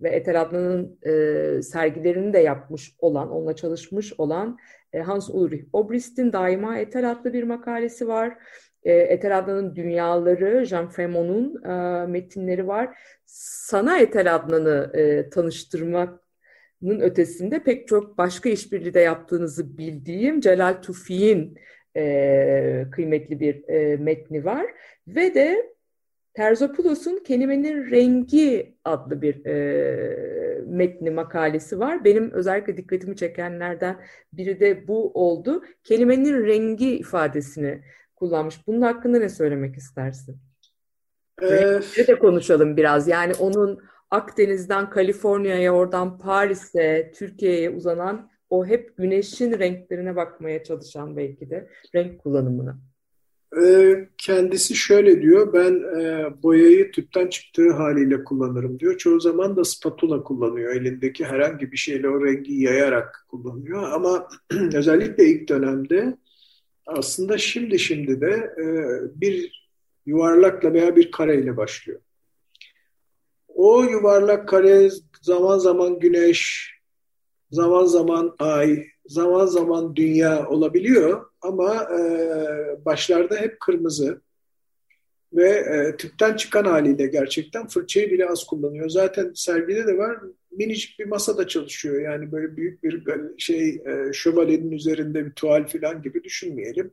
ve 0.00 0.10
Etel 0.10 0.40
Adnan'ın 0.40 0.98
e, 1.02 1.62
sergilerini 1.62 2.32
de 2.32 2.38
yapmış 2.38 2.94
olan, 2.98 3.30
onunla 3.30 3.56
çalışmış 3.56 4.12
olan 4.20 4.58
e, 4.92 5.00
Hans 5.00 5.30
Ulrich 5.32 5.64
Obrist'in 5.72 6.32
daima 6.32 6.78
Etel 6.78 7.10
adlı 7.10 7.32
bir 7.32 7.42
makalesi 7.42 8.08
var. 8.08 8.38
E, 8.82 8.92
Etel 8.92 9.38
Adnan'ın 9.38 9.76
Dünyaları, 9.76 10.64
Jean 10.64 10.88
Frémont'un 10.88 11.64
e, 11.70 12.06
metinleri 12.06 12.66
var. 12.66 12.98
Sana 13.26 13.98
Etel 13.98 14.34
Adnan'ı 14.34 14.90
e, 14.94 15.30
tanıştırmak 15.30 16.22
ötesinde 16.90 17.62
pek 17.62 17.88
çok 17.88 18.18
başka 18.18 18.48
işbirliği 18.48 18.94
de 18.94 19.00
yaptığınızı 19.00 19.78
bildiğim 19.78 20.40
Celal 20.40 20.82
Tufi'nin 20.82 21.58
e, 21.96 22.86
kıymetli 22.92 23.40
bir 23.40 23.68
e, 23.68 23.96
metni 23.96 24.44
var. 24.44 24.66
Ve 25.08 25.34
de 25.34 25.72
Terzopoulos'un 26.34 27.22
Kelimenin 27.24 27.90
Rengi 27.90 28.76
adlı 28.84 29.22
bir 29.22 29.46
e, 29.46 30.60
metni 30.66 31.10
makalesi 31.10 31.78
var. 31.78 32.04
Benim 32.04 32.30
özellikle 32.30 32.76
dikkatimi 32.76 33.16
çekenlerden 33.16 33.96
biri 34.32 34.60
de 34.60 34.88
bu 34.88 35.10
oldu. 35.12 35.64
Kelimenin 35.84 36.46
rengi 36.46 36.96
ifadesini 36.96 37.82
kullanmış. 38.16 38.66
Bunun 38.66 38.82
hakkında 38.82 39.18
ne 39.18 39.28
söylemek 39.28 39.76
istersin? 39.76 40.36
Ee, 41.42 42.06
de 42.08 42.18
konuşalım 42.18 42.76
biraz. 42.76 43.08
Yani 43.08 43.32
onun 43.40 43.80
Akdeniz'den 44.12 44.90
Kaliforniya'ya, 44.90 45.74
oradan 45.74 46.18
Paris'e, 46.18 47.12
Türkiye'ye 47.14 47.70
uzanan 47.70 48.30
o 48.50 48.66
hep 48.66 48.96
güneşin 48.96 49.58
renklerine 49.58 50.16
bakmaya 50.16 50.64
çalışan 50.64 51.16
belki 51.16 51.50
de 51.50 51.68
renk 51.94 52.20
kullanımına. 52.20 52.78
Ee, 53.62 54.08
kendisi 54.18 54.74
şöyle 54.74 55.22
diyor, 55.22 55.52
ben 55.52 56.00
e, 56.00 56.30
boyayı 56.42 56.90
tüpten 56.92 57.26
çıktığı 57.26 57.72
haliyle 57.72 58.24
kullanırım 58.24 58.80
diyor. 58.80 58.98
Çoğu 58.98 59.20
zaman 59.20 59.56
da 59.56 59.64
spatula 59.64 60.22
kullanıyor. 60.22 60.74
Elindeki 60.74 61.24
herhangi 61.24 61.72
bir 61.72 61.76
şeyle 61.76 62.08
o 62.08 62.24
rengi 62.24 62.54
yayarak 62.54 63.26
kullanıyor. 63.28 63.82
Ama 63.92 64.28
özellikle 64.74 65.24
ilk 65.24 65.48
dönemde 65.48 66.16
aslında 66.86 67.38
şimdi 67.38 67.78
şimdi 67.78 68.20
de 68.20 68.54
e, 68.58 68.66
bir 69.20 69.62
yuvarlakla 70.06 70.72
veya 70.72 70.96
bir 70.96 71.10
kareyle 71.10 71.56
başlıyor. 71.56 72.00
O 73.62 73.82
yuvarlak 73.82 74.48
kare 74.48 74.90
zaman 75.20 75.58
zaman 75.58 75.98
güneş, 75.98 76.70
zaman 77.50 77.84
zaman 77.84 78.36
ay, 78.38 78.84
zaman 79.06 79.46
zaman 79.46 79.96
dünya 79.96 80.48
olabiliyor 80.48 81.26
ama 81.40 81.88
e, 81.98 82.04
başlarda 82.84 83.36
hep 83.36 83.60
kırmızı 83.60 84.20
ve 85.32 85.48
e, 85.48 85.96
tüpten 85.96 86.36
çıkan 86.36 86.64
haliyle 86.64 87.06
gerçekten 87.06 87.66
fırçayı 87.66 88.10
bile 88.10 88.28
az 88.28 88.44
kullanıyor. 88.44 88.88
Zaten 88.88 89.32
sergide 89.34 89.86
de 89.86 89.98
var 89.98 90.18
minicik 90.50 90.98
bir 90.98 91.06
masada 91.06 91.48
çalışıyor 91.48 92.02
yani 92.02 92.32
böyle 92.32 92.56
büyük 92.56 92.82
bir 92.82 93.04
şey 93.38 93.68
e, 93.68 94.12
şövalyenin 94.12 94.70
üzerinde 94.70 95.26
bir 95.26 95.32
tuval 95.32 95.66
falan 95.66 96.02
gibi 96.02 96.24
düşünmeyelim. 96.24 96.90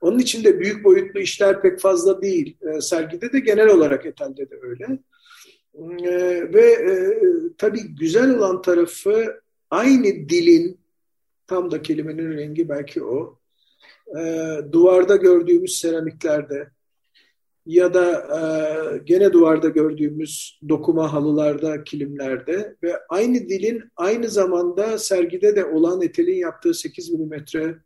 Onun 0.00 0.18
için 0.18 0.44
de 0.44 0.60
büyük 0.60 0.84
boyutlu 0.84 1.20
işler 1.20 1.62
pek 1.62 1.80
fazla 1.80 2.22
değil. 2.22 2.56
E, 2.62 2.80
sergide 2.80 3.32
de 3.32 3.40
genel 3.40 3.68
olarak 3.68 4.06
Etel'de 4.06 4.50
de 4.50 4.54
öyle. 4.62 4.98
Ee, 5.78 6.52
ve 6.54 6.72
e, 6.72 7.18
tabii 7.58 7.96
güzel 7.96 8.38
olan 8.38 8.62
tarafı 8.62 9.40
aynı 9.70 10.04
dilin 10.04 10.78
tam 11.46 11.70
da 11.70 11.82
kelimenin 11.82 12.32
rengi 12.36 12.68
belki 12.68 13.04
o 13.04 13.38
e, 14.18 14.56
duvarda 14.72 15.16
gördüğümüz 15.16 15.78
seramiklerde 15.78 16.70
ya 17.66 17.94
da 17.94 18.12
e, 18.12 18.98
gene 18.98 19.32
duvarda 19.32 19.68
gördüğümüz 19.68 20.60
dokuma 20.68 21.12
halılarda, 21.12 21.84
kilimlerde 21.84 22.76
ve 22.82 23.00
aynı 23.08 23.34
dilin 23.34 23.84
aynı 23.96 24.28
zamanda 24.28 24.98
sergide 24.98 25.56
de 25.56 25.64
olan 25.64 26.02
Etel'in 26.02 26.36
yaptığı 26.36 26.74
8 26.74 27.10
milimetre 27.10 27.78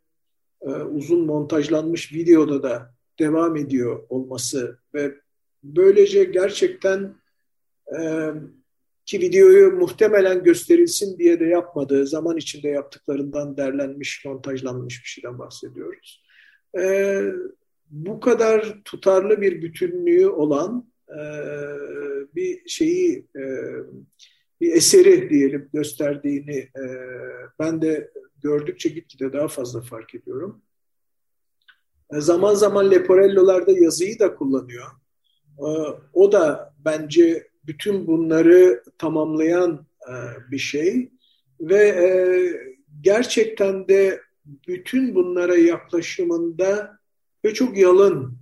e, 0.61 0.69
uzun 0.71 1.25
montajlanmış 1.25 2.13
videoda 2.13 2.63
da 2.63 2.93
devam 3.19 3.55
ediyor 3.55 4.03
olması 4.09 4.79
ve 4.93 5.15
böylece 5.63 6.23
gerçekten 6.23 7.15
ee, 7.99 8.31
ki 9.05 9.19
videoyu 9.19 9.71
muhtemelen 9.71 10.43
gösterilsin 10.43 11.17
diye 11.17 11.39
de 11.39 11.45
yapmadığı 11.45 12.07
zaman 12.07 12.37
içinde 12.37 12.67
yaptıklarından 12.67 13.57
derlenmiş, 13.57 14.25
montajlanmış 14.25 15.03
bir 15.03 15.09
şeyden 15.09 15.39
bahsediyoruz. 15.39 16.23
Ee, 16.79 17.23
bu 17.89 18.19
kadar 18.19 18.81
tutarlı 18.85 19.41
bir 19.41 19.61
bütünlüğü 19.61 20.27
olan 20.27 20.91
e, 21.09 21.21
bir 22.35 22.69
şeyi, 22.69 23.27
e, 23.35 23.43
bir 24.61 24.75
eseri 24.75 25.29
diyelim 25.29 25.69
gösterdiğini 25.73 26.57
e, 26.57 26.83
ben 27.59 27.81
de 27.81 28.11
gördükçe 28.43 28.89
gitgide 28.89 29.33
daha 29.33 29.47
fazla 29.47 29.81
fark 29.81 30.15
ediyorum. 30.15 30.61
Zaman 32.11 32.53
zaman 32.53 32.91
Leporello'larda 32.91 33.71
yazıyı 33.71 34.19
da 34.19 34.35
kullanıyor. 34.35 34.85
O 36.13 36.31
da 36.31 36.73
bence 36.85 37.48
bütün 37.69 38.07
bunları 38.07 38.83
tamamlayan 38.97 39.85
e, 40.09 40.13
bir 40.51 40.57
şey 40.57 41.09
ve 41.61 41.87
e, 41.87 42.07
gerçekten 43.01 43.87
de 43.87 44.21
bütün 44.67 45.15
bunlara 45.15 45.55
yaklaşımında 45.55 46.99
ve 47.45 47.53
çok 47.53 47.77
yalın 47.77 48.37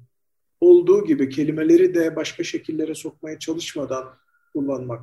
olduğu 0.61 1.05
gibi 1.05 1.29
kelimeleri 1.29 1.95
de 1.95 2.15
başka 2.15 2.43
şekillere 2.43 2.95
sokmaya 2.95 3.39
çalışmadan 3.39 4.05
kullanmak 4.53 5.01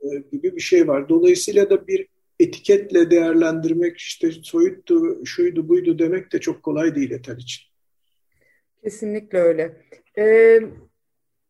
e, 0.00 0.06
gibi 0.32 0.56
bir 0.56 0.60
şey 0.60 0.88
var. 0.88 1.08
Dolayısıyla 1.08 1.70
da 1.70 1.86
bir 1.86 2.06
etiketle 2.40 3.10
değerlendirmek 3.10 3.96
işte 3.96 4.30
soyuttu, 4.42 5.26
şuydu, 5.26 5.68
buydu 5.68 5.98
demek 5.98 6.32
de 6.32 6.40
çok 6.40 6.62
kolay 6.62 6.94
değil 6.94 7.10
Etel 7.10 7.36
için. 7.36 7.62
Kesinlikle 8.84 9.38
öyle. 9.38 9.82
Ee, 10.18 10.60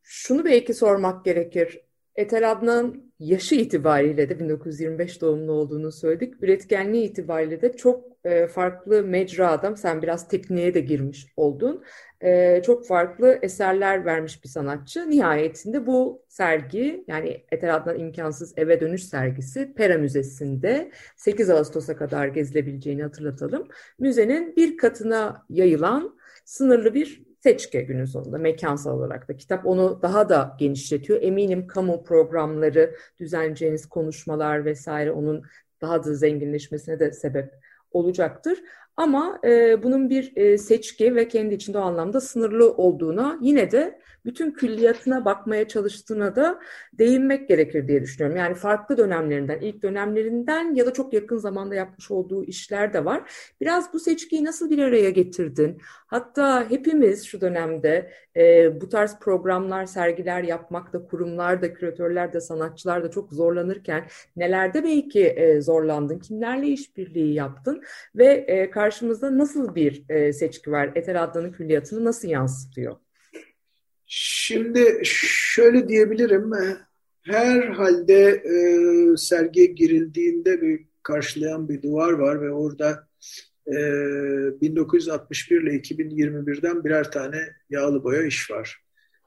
şunu 0.08 0.44
belki 0.44 0.74
sormak 0.74 1.24
gerekir. 1.24 1.80
Etel 2.16 2.50
Adnan 2.50 3.12
yaşı 3.18 3.54
itibariyle 3.54 4.28
de 4.28 4.38
1925 4.40 5.20
doğumlu 5.20 5.52
olduğunu 5.52 5.92
söyledik. 5.92 6.34
Üretkenliği 6.42 7.10
itibariyle 7.10 7.62
de 7.62 7.76
çok 7.76 8.04
e, 8.24 8.46
farklı 8.46 9.02
mecrada, 9.02 9.76
sen 9.76 10.02
biraz 10.02 10.28
tekniğe 10.28 10.74
de 10.74 10.80
girmiş 10.80 11.26
oldun. 11.36 11.84
E, 12.20 12.62
çok 12.66 12.86
farklı 12.86 13.38
eserler 13.42 14.04
vermiş 14.04 14.44
bir 14.44 14.48
sanatçı. 14.48 15.10
Nihayetinde 15.10 15.86
bu 15.86 16.22
sergi 16.28 17.04
yani 17.08 17.44
Etel 17.52 17.74
Adnan 17.74 17.98
İmkansız 17.98 18.54
Eve 18.56 18.80
Dönüş 18.80 19.04
sergisi 19.04 19.74
Pera 19.74 19.98
Müzesi'nde 19.98 20.90
8 21.16 21.50
Ağustos'a 21.50 21.96
kadar 21.96 22.26
gezilebileceğini 22.26 23.02
hatırlatalım. 23.02 23.68
Müzenin 23.98 24.56
bir 24.56 24.76
katına 24.76 25.46
yayılan 25.48 26.18
sınırlı 26.44 26.94
bir 26.94 27.27
seçke 27.48 27.80
günün 27.80 28.04
sonunda 28.04 28.38
mekansal 28.38 28.98
olarak 28.98 29.28
da 29.28 29.36
kitap 29.36 29.66
onu 29.66 29.98
daha 30.02 30.28
da 30.28 30.56
genişletiyor. 30.58 31.22
Eminim 31.22 31.66
kamu 31.66 32.04
programları, 32.04 32.94
düzenleyeceğiniz 33.20 33.86
konuşmalar 33.86 34.64
vesaire 34.64 35.12
onun 35.12 35.42
daha 35.80 36.04
da 36.04 36.14
zenginleşmesine 36.14 37.00
de 37.00 37.12
sebep 37.12 37.54
olacaktır. 37.90 38.58
Ama 38.96 39.40
e, 39.44 39.82
bunun 39.82 40.10
bir 40.10 40.36
e, 40.36 40.58
seçki 40.58 41.14
ve 41.14 41.28
kendi 41.28 41.54
içinde 41.54 41.78
o 41.78 41.80
anlamda 41.80 42.20
sınırlı 42.20 42.72
olduğuna 42.72 43.38
yine 43.42 43.70
de 43.70 44.00
bütün 44.24 44.50
külliyatına 44.52 45.24
bakmaya 45.24 45.68
çalıştığına 45.68 46.36
da 46.36 46.60
değinmek 46.92 47.48
gerekir 47.48 47.88
diye 47.88 48.02
düşünüyorum. 48.02 48.36
Yani 48.36 48.54
farklı 48.54 48.96
dönemlerinden, 48.96 49.60
ilk 49.60 49.82
dönemlerinden 49.82 50.74
ya 50.74 50.86
da 50.86 50.92
çok 50.92 51.12
yakın 51.12 51.36
zamanda 51.36 51.74
yapmış 51.74 52.10
olduğu 52.10 52.44
işler 52.44 52.92
de 52.92 53.04
var. 53.04 53.32
Biraz 53.60 53.92
bu 53.92 53.98
seçkiyi 54.00 54.44
nasıl 54.44 54.70
bir 54.70 54.78
araya 54.78 55.10
getirdin? 55.10 55.78
Hatta 56.06 56.70
hepimiz 56.70 57.24
şu 57.24 57.40
dönemde 57.40 58.12
e, 58.36 58.80
bu 58.80 58.88
tarz 58.88 59.18
programlar, 59.18 59.86
sergiler 59.86 60.42
yapmakta, 60.42 61.04
kurumlar 61.06 61.62
da, 61.62 61.74
küratörler 61.74 62.32
de, 62.32 62.40
sanatçılar 62.40 63.02
da 63.04 63.10
çok 63.10 63.32
zorlanırken 63.32 64.06
nelerde 64.36 64.84
belki 64.84 65.26
e, 65.26 65.60
zorlandın? 65.60 66.18
Kimlerle 66.18 66.66
işbirliği 66.66 67.34
yaptın? 67.34 67.82
Ve 68.16 68.26
e, 68.26 68.70
karşımızda 68.70 69.38
nasıl 69.38 69.74
bir 69.74 70.04
e, 70.08 70.32
seçki 70.32 70.70
var? 70.72 70.90
Etel 70.94 71.22
Adnan'ın 71.22 71.52
külliyatını 71.52 72.04
nasıl 72.04 72.28
yansıtıyor? 72.28 73.07
Şimdi 74.08 75.00
şöyle 75.04 75.88
diyebilirim. 75.88 76.52
Her 77.22 77.62
halde 77.62 78.22
e, 78.30 78.56
sergiye 79.16 79.66
girildiğinde 79.66 80.62
bir 80.62 80.84
karşılayan 81.02 81.68
bir 81.68 81.82
duvar 81.82 82.12
var 82.12 82.42
ve 82.42 82.52
orada 82.52 83.08
e, 83.66 83.76
1961 84.60 85.62
ile 85.62 85.70
2021'den 85.70 86.84
birer 86.84 87.10
tane 87.10 87.38
yağlı 87.70 88.04
boya 88.04 88.22
iş 88.22 88.50
var. 88.50 88.82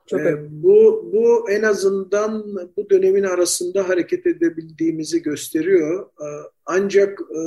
Çok 0.08 0.22
e, 0.22 0.38
bu, 0.50 1.10
bu 1.14 1.50
en 1.52 1.64
azından 1.64 2.56
bu 2.78 2.90
dönemin 2.90 3.24
arasında 3.24 3.90
hareket 3.90 4.28
edebildiğimizi 4.28 5.22
gösteriyor. 5.22 6.06
E, 6.06 6.28
ancak 6.66 7.22
e, 7.22 7.42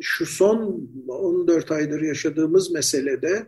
şu 0.00 0.26
son 0.26 0.90
14 1.08 1.70
aydır 1.70 2.00
yaşadığımız 2.00 2.70
meselede 2.70 3.46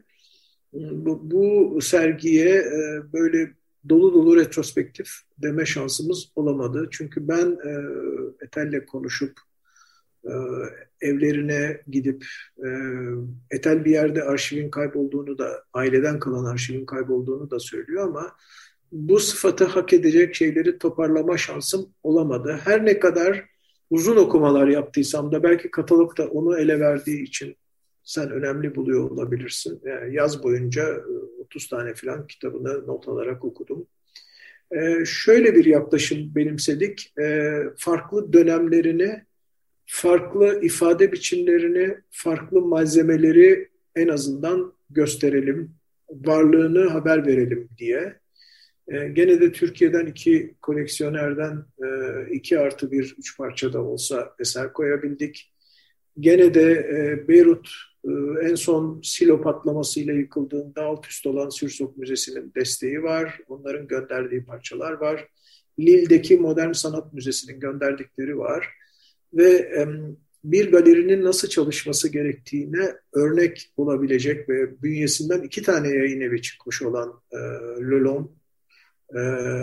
bu, 0.72 1.20
bu 1.30 1.80
sergiye 1.80 2.56
e, 2.56 3.12
böyle 3.12 3.52
dolu 3.88 4.14
dolu 4.14 4.36
retrospektif 4.36 5.08
deme 5.38 5.66
şansımız 5.66 6.32
olamadı. 6.36 6.88
Çünkü 6.90 7.28
ben 7.28 7.46
e, 7.46 7.72
Etel'le 8.44 8.86
konuşup 8.86 9.40
e, 10.24 10.32
evlerine 11.00 11.80
gidip 11.88 12.24
e, 12.58 12.68
Etel 13.50 13.84
bir 13.84 13.90
yerde 13.90 14.22
arşivin 14.22 14.70
kaybolduğunu 14.70 15.38
da 15.38 15.64
aileden 15.72 16.18
kalan 16.18 16.44
arşivin 16.44 16.86
kaybolduğunu 16.86 17.50
da 17.50 17.58
söylüyor 17.58 18.08
ama 18.08 18.36
bu 18.92 19.18
sıfatı 19.18 19.64
hak 19.64 19.92
edecek 19.92 20.34
şeyleri 20.34 20.78
toparlama 20.78 21.36
şansım 21.36 21.88
olamadı. 22.02 22.60
Her 22.64 22.84
ne 22.84 22.98
kadar 22.98 23.44
uzun 23.90 24.16
okumalar 24.16 24.68
yaptıysam 24.68 25.32
da 25.32 25.42
belki 25.42 25.70
katalogda 25.70 26.26
onu 26.26 26.58
ele 26.58 26.80
verdiği 26.80 27.22
için 27.22 27.56
sen 28.08 28.30
önemli 28.30 28.74
buluyor 28.74 29.10
olabilirsin. 29.10 29.80
Yani 29.84 30.14
yaz 30.14 30.42
boyunca 30.42 31.04
30 31.40 31.64
e, 31.64 31.68
tane 31.68 31.94
falan 31.94 32.26
kitabını 32.26 32.86
not 32.86 33.08
alarak 33.08 33.44
okudum. 33.44 33.86
Ee, 34.72 35.04
şöyle 35.06 35.54
bir 35.54 35.64
yaklaşım 35.64 36.34
benimsedik. 36.34 37.12
Ee, 37.20 37.62
farklı 37.76 38.32
dönemlerini, 38.32 39.24
farklı 39.86 40.60
ifade 40.62 41.12
biçimlerini, 41.12 41.96
farklı 42.10 42.60
malzemeleri 42.60 43.68
en 43.96 44.08
azından 44.08 44.72
gösterelim, 44.90 45.74
varlığını 46.10 46.88
haber 46.88 47.26
verelim 47.26 47.68
diye. 47.78 48.14
Ee, 48.88 49.08
gene 49.08 49.40
de 49.40 49.52
Türkiye'den 49.52 50.06
iki 50.06 50.54
koleksiyonerden 50.62 51.64
e, 51.82 51.86
iki 52.30 52.58
artı 52.58 52.90
bir 52.90 53.14
üç 53.18 53.36
parçada 53.36 53.82
olsa 53.82 54.34
eser 54.38 54.72
koyabildik. 54.72 55.52
Gene 56.20 56.54
de 56.54 56.72
e, 56.72 57.28
Beyrut 57.28 57.68
en 58.42 58.54
son 58.54 59.00
silo 59.02 59.42
patlamasıyla 59.42 60.14
yıkıldığında 60.14 60.82
alt 60.82 61.06
üst 61.06 61.26
olan 61.26 61.48
Sürsok 61.48 61.96
Müzesi'nin 61.96 62.52
desteği 62.56 63.02
var. 63.02 63.40
Onların 63.48 63.86
gönderdiği 63.86 64.44
parçalar 64.44 64.92
var. 64.92 65.28
Lille'deki 65.78 66.36
Modern 66.36 66.72
Sanat 66.72 67.12
Müzesi'nin 67.12 67.60
gönderdikleri 67.60 68.38
var. 68.38 68.68
Ve 69.32 69.70
bir 70.44 70.72
galerinin 70.72 71.24
nasıl 71.24 71.48
çalışması 71.48 72.08
gerektiğine 72.08 72.94
örnek 73.12 73.72
olabilecek 73.76 74.48
ve 74.48 74.82
bünyesinden 74.82 75.40
iki 75.40 75.62
tane 75.62 75.88
yayın 75.88 76.20
evi 76.20 76.42
çıkmış 76.42 76.82
olan 76.82 77.22
e, 77.32 77.36
Lelon, 77.90 78.32
e, 79.14 79.18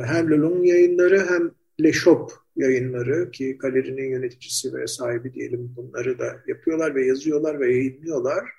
hem 0.05 0.31
Lelon 0.31 0.63
yayınları 0.63 1.25
hem 1.29 1.51
Le 1.83 1.93
Shop 1.93 2.44
yayınları 2.55 3.31
ki 3.31 3.57
galerinin 3.57 4.09
yöneticisi 4.09 4.73
ve 4.73 4.87
sahibi 4.87 5.33
diyelim 5.33 5.73
bunları 5.75 6.19
da 6.19 6.43
yapıyorlar 6.47 6.95
ve 6.95 7.05
yazıyorlar 7.05 7.59
ve 7.59 7.73
yayınlıyorlar. 7.73 8.49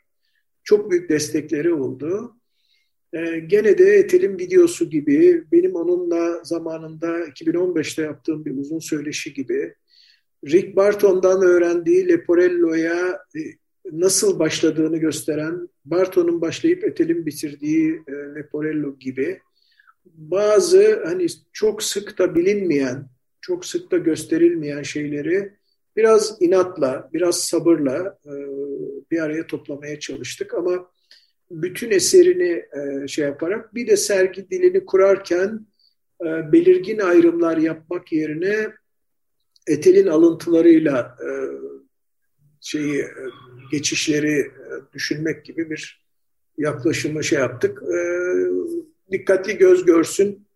Çok 0.65 0.91
büyük 0.91 1.09
destekleri 1.11 1.73
oldu. 1.73 2.37
Ee, 3.13 3.39
gene 3.39 3.79
de 3.79 3.85
Etel'in 3.85 4.39
videosu 4.39 4.91
gibi 4.91 5.45
benim 5.53 5.75
onunla 5.75 6.45
zamanında 6.45 7.19
2015'te 7.19 8.03
yaptığım 8.03 8.45
bir 8.45 8.57
uzun 8.57 8.79
söyleşi 8.79 9.35
gibi 9.35 9.75
Rick 10.47 10.77
Barton'dan 10.77 11.43
öğrendiği 11.43 12.09
Leporello'ya 12.09 13.19
e, 13.37 13.41
nasıl 13.93 14.39
başladığını 14.39 14.97
gösteren 14.97 15.69
Barton'un 15.85 16.41
başlayıp 16.41 16.85
Etel'in 16.85 17.27
bitirdiği 17.27 18.03
e, 18.09 18.13
Leporello 18.13 18.99
gibi 18.99 19.41
bazı 20.05 21.05
hani 21.05 21.27
çok 21.53 21.83
sık 21.83 22.19
da 22.19 22.35
bilinmeyen 22.35 23.09
çok 23.47 23.67
sık 23.67 23.91
da 23.91 23.99
gösterilmeyen 23.99 24.83
şeyleri 24.83 25.53
biraz 25.97 26.37
inatla, 26.41 27.11
biraz 27.13 27.41
sabırla 27.41 28.19
e, 28.25 28.33
bir 29.11 29.23
araya 29.23 29.47
toplamaya 29.47 29.99
çalıştık 29.99 30.55
ama 30.55 30.91
bütün 31.51 31.91
eserini 31.91 32.65
e, 32.79 33.09
şey 33.09 33.25
yaparak 33.25 33.75
bir 33.75 33.87
de 33.87 33.97
sergi 33.97 34.51
dilini 34.51 34.85
kurarken 34.85 35.67
e, 36.21 36.53
belirgin 36.53 36.99
ayrımlar 36.99 37.57
yapmak 37.57 38.13
yerine 38.13 38.73
Etel'in 39.67 40.07
alıntılarıyla 40.07 41.17
e, 41.21 41.29
şeyi 42.61 43.05
geçişleri 43.73 44.51
düşünmek 44.93 45.45
gibi 45.45 45.71
bir 45.71 46.07
yaklaşımı 46.59 47.25
şey 47.25 47.39
yaptık. 47.39 47.83
E, 47.83 47.99
dikkatli 49.13 49.59
göz 49.59 49.85
görsün, 49.85 50.47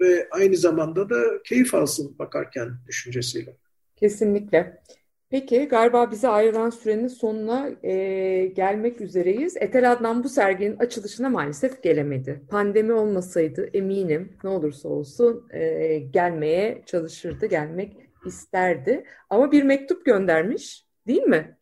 ve 0.00 0.28
aynı 0.30 0.56
zamanda 0.56 1.10
da 1.10 1.42
keyif 1.44 1.74
alsın 1.74 2.18
bakarken 2.18 2.68
düşüncesiyle. 2.86 3.56
Kesinlikle. 3.96 4.82
Peki 5.30 5.64
galiba 5.64 6.10
bize 6.10 6.28
ayrılan 6.28 6.70
sürenin 6.70 7.08
sonuna 7.08 7.70
e, 7.82 8.46
gelmek 8.46 9.00
üzereyiz. 9.00 9.56
Etel 9.56 9.92
Adnan 9.92 10.24
bu 10.24 10.28
serginin 10.28 10.76
açılışına 10.76 11.28
maalesef 11.28 11.82
gelemedi. 11.82 12.42
Pandemi 12.50 12.92
olmasaydı 12.92 13.70
eminim 13.72 14.36
ne 14.44 14.50
olursa 14.50 14.88
olsun 14.88 15.48
e, 15.52 15.98
gelmeye 15.98 16.82
çalışırdı, 16.86 17.46
gelmek 17.46 17.96
isterdi. 18.26 19.04
Ama 19.30 19.52
bir 19.52 19.62
mektup 19.62 20.04
göndermiş 20.04 20.86
değil 21.06 21.22
mi? 21.22 21.59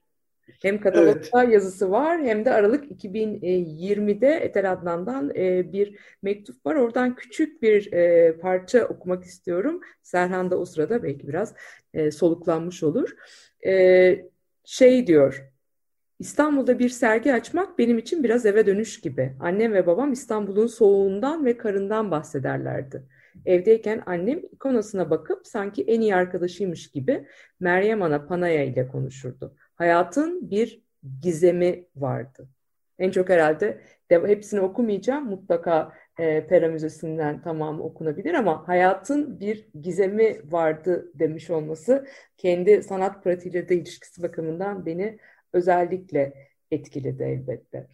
Hem 0.63 0.81
katalogda 0.81 1.43
evet. 1.43 1.55
yazısı 1.55 1.91
var 1.91 2.23
hem 2.23 2.45
de 2.45 2.53
Aralık 2.53 2.91
2020'de 2.91 4.29
Etel 4.29 4.73
Adnan'dan 4.73 5.31
e, 5.37 5.73
bir 5.73 5.99
mektup 6.23 6.67
var. 6.67 6.75
Oradan 6.75 7.15
küçük 7.15 7.63
bir 7.63 7.93
e, 7.93 8.37
parça 8.37 8.85
okumak 8.85 9.25
istiyorum. 9.25 9.81
Serhan 10.03 10.51
da 10.51 10.59
o 10.59 10.65
sırada 10.65 11.03
belki 11.03 11.29
biraz 11.29 11.55
e, 11.95 12.11
soluklanmış 12.11 12.83
olur. 12.83 13.17
Şey 14.65 15.07
diyor, 15.07 15.51
İstanbul'da 16.19 16.79
bir 16.79 16.89
sergi 16.89 17.35
açmak 17.35 17.79
benim 17.79 17.99
için 17.99 18.25
biraz 18.25 18.47
eve 18.47 18.67
dönüş 18.67 19.01
gibi. 19.01 19.37
Annem 19.41 19.73
ve 19.73 19.87
babam 19.87 20.13
İstanbul'un 20.13 20.67
soğuğundan 20.67 21.45
ve 21.45 21.57
karından 21.57 22.11
bahsederlerdi. 22.11 23.03
Evdeyken 23.47 24.03
annem 24.07 24.39
ikonasına 24.39 25.11
bakıp 25.11 25.47
sanki 25.47 25.83
en 25.83 26.01
iyi 26.01 26.15
arkadaşıymış 26.15 26.91
gibi 26.91 27.27
Meryem 27.61 28.03
Ana 28.03 28.27
Panaya 28.27 28.65
ile 28.65 28.89
konuşurdu. 28.89 29.55
Hayatın 29.79 30.51
bir 30.51 30.83
gizemi 31.23 31.85
vardı. 31.97 32.49
En 32.99 33.11
çok 33.11 33.29
herhalde 33.29 33.81
hepsini 34.09 34.61
okumayacağım. 34.61 35.27
Mutlaka 35.27 35.93
e, 36.19 36.47
Pera 36.47 36.69
Müzesi'nden 36.69 37.43
tamamı 37.43 37.83
okunabilir 37.83 38.35
ama 38.35 38.69
hayatın 38.69 39.41
bir 39.41 39.69
gizemi 39.83 40.41
vardı 40.53 41.13
demiş 41.15 41.51
olması 41.51 42.07
kendi 42.37 42.83
sanat 42.83 43.25
pratiğiyle 43.25 43.69
de 43.69 43.77
ilişkisi 43.77 44.23
bakımından 44.23 44.87
beni 44.87 45.19
özellikle 45.53 46.35
etkiledi 46.71 47.23
elbette. 47.23 47.87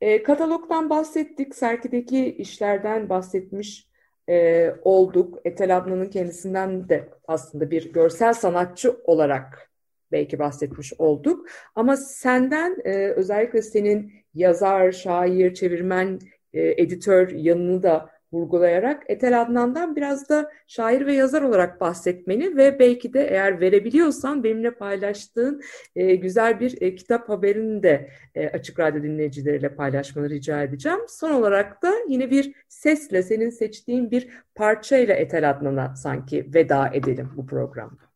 E, 0.00 0.22
katalogdan 0.22 0.90
bahsettik, 0.90 1.54
sergideki 1.54 2.34
işlerden 2.34 3.08
bahsetmiş 3.08 3.88
e, 4.28 4.70
olduk. 4.82 5.38
Etel 5.44 5.76
Adnan'ın 5.76 6.10
kendisinden 6.10 6.88
de 6.88 7.08
aslında 7.28 7.70
bir 7.70 7.92
görsel 7.92 8.32
sanatçı 8.32 9.00
olarak 9.04 9.69
belki 10.12 10.38
bahsetmiş 10.38 10.92
olduk. 10.98 11.46
Ama 11.74 11.96
senden 11.96 12.76
e, 12.84 13.08
özellikle 13.08 13.62
senin 13.62 14.12
yazar, 14.34 14.92
şair, 14.92 15.54
çevirmen, 15.54 16.18
e, 16.52 16.82
editör 16.82 17.30
yanını 17.30 17.82
da 17.82 18.10
vurgulayarak 18.32 19.02
Etel 19.06 19.40
Adnan'dan 19.40 19.96
biraz 19.96 20.28
da 20.28 20.50
şair 20.66 21.06
ve 21.06 21.14
yazar 21.14 21.42
olarak 21.42 21.80
bahsetmeni 21.80 22.56
ve 22.56 22.78
belki 22.78 23.12
de 23.12 23.28
eğer 23.28 23.60
verebiliyorsan 23.60 24.44
benimle 24.44 24.70
paylaştığın 24.70 25.60
e, 25.96 26.14
güzel 26.14 26.60
bir 26.60 26.82
e, 26.82 26.94
kitap 26.94 27.28
haberini 27.28 27.82
de 27.82 28.10
e, 28.34 28.48
Açık 28.48 28.80
Radyo 28.80 29.02
dinleyicileriyle 29.02 29.74
paylaşmanı 29.74 30.30
rica 30.30 30.62
edeceğim. 30.62 31.00
Son 31.08 31.30
olarak 31.30 31.82
da 31.82 31.92
yine 32.08 32.30
bir 32.30 32.52
sesle 32.68 33.22
senin 33.22 33.50
seçtiğin 33.50 34.10
bir 34.10 34.28
parçayla 34.54 35.14
Etel 35.14 35.50
Adnan'a 35.50 35.96
sanki 35.96 36.54
veda 36.54 36.90
edelim 36.94 37.30
bu 37.36 37.46
programda. 37.46 38.09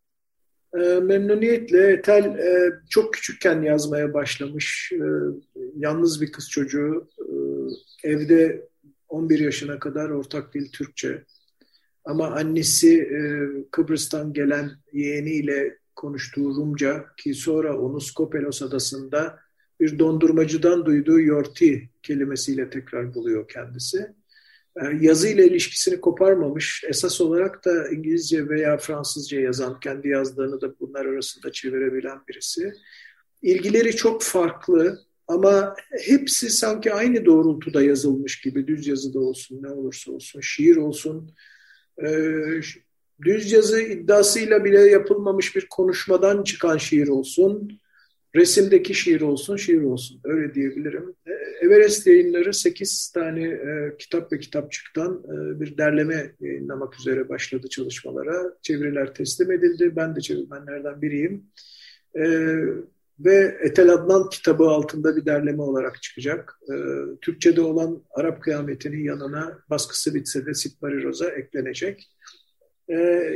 E, 0.74 1.00
memnuniyetle 1.00 2.02
Tel 2.02 2.24
e, 2.24 2.72
çok 2.90 3.14
küçükken 3.14 3.62
yazmaya 3.62 4.14
başlamış. 4.14 4.92
E, 4.92 5.06
yalnız 5.76 6.20
bir 6.20 6.32
kız 6.32 6.50
çocuğu. 6.50 7.08
Evde 8.04 8.68
11 9.08 9.38
yaşına 9.38 9.78
kadar 9.78 10.10
ortak 10.10 10.54
dil 10.54 10.72
Türkçe. 10.72 11.24
Ama 12.04 12.26
annesi 12.26 13.08
Kıbrıs'tan 13.70 14.32
gelen 14.32 14.70
yeğeniyle 14.92 15.78
konuştuğu 15.96 16.56
Rumca 16.56 17.06
ki 17.16 17.34
sonra 17.34 17.78
onu 17.78 18.00
Skopelos 18.00 18.62
adasında 18.62 19.38
bir 19.80 19.98
dondurmacıdan 19.98 20.87
duyduğu 20.87 21.20
yorti 21.20 21.90
kelimesiyle 22.02 22.70
tekrar 22.70 23.14
buluyor 23.14 23.48
kendisi. 23.48 24.14
E, 24.76 24.84
yazı 25.00 25.28
ile 25.28 25.46
ilişkisini 25.46 26.00
koparmamış. 26.00 26.84
Esas 26.88 27.20
olarak 27.20 27.64
da 27.64 27.88
İngilizce 27.88 28.48
veya 28.48 28.76
Fransızca 28.76 29.40
yazan, 29.40 29.80
kendi 29.80 30.08
yazdığını 30.08 30.60
da 30.60 30.80
bunlar 30.80 31.06
arasında 31.06 31.52
çevirebilen 31.52 32.18
birisi. 32.28 32.72
İlgileri 33.42 33.96
çok 33.96 34.22
farklı 34.22 34.98
ama 35.28 35.76
hepsi 36.00 36.50
sanki 36.50 36.94
aynı 36.94 37.24
doğrultuda 37.24 37.82
yazılmış 37.82 38.40
gibi. 38.40 38.66
Düz 38.66 38.87
yazıda 38.87 39.20
olsun, 39.20 39.62
ne 39.62 39.70
olursa 39.70 40.12
olsun, 40.12 40.40
şiir 40.40 40.76
olsun. 40.76 41.34
E, 42.06 42.08
düz 43.22 43.52
yazı 43.52 43.80
iddiasıyla 43.80 44.64
bile 44.64 44.80
yapılmamış 44.80 45.56
bir 45.56 45.66
konuşmadan 45.70 46.42
çıkan 46.42 46.78
şiir 46.78 47.08
olsun 47.08 47.80
resimdeki 48.35 48.94
şiir 48.94 49.20
olsun, 49.20 49.57
şiir 49.57 49.83
olsun. 49.83 50.20
Öyle 50.25 50.55
diyebilirim. 50.55 51.14
E, 51.27 51.33
Everest 51.66 52.07
yayınları 52.07 52.55
8 52.55 53.12
tane 53.14 53.44
e, 53.44 53.97
kitap 53.99 54.33
ve 54.33 54.38
kitapçıktan 54.38 55.23
e, 55.25 55.61
bir 55.61 55.79
derleme 55.79 56.35
yayınlamak 56.40 57.01
üzere 57.01 57.29
başladı 57.29 57.68
çalışmalara. 57.68 58.55
Çeviriler 58.62 59.14
teslim 59.14 59.53
edildi. 59.53 59.97
Ben 59.97 60.16
de 60.16 60.20
çevirmenlerden 60.20 61.03
biriyim. 61.03 61.44
E, 62.14 62.25
ve 63.20 63.59
Etel 63.61 63.92
Adnan 63.92 64.29
kitabı 64.29 64.64
altında 64.64 65.16
bir 65.16 65.27
derleme 65.27 65.62
olarak 65.62 66.03
çıkacak. 66.03 66.59
Türkçe'de 67.20 67.61
olan 67.61 68.03
Arap 68.11 68.42
Kıyameti'nin 68.42 69.05
yanına 69.05 69.59
baskısı 69.70 70.14
bitse 70.14 70.47
de 70.47 70.55
Sitmari 70.55 71.03
Roza 71.03 71.31
eklenecek. 71.31 72.11
Ee, 72.88 72.94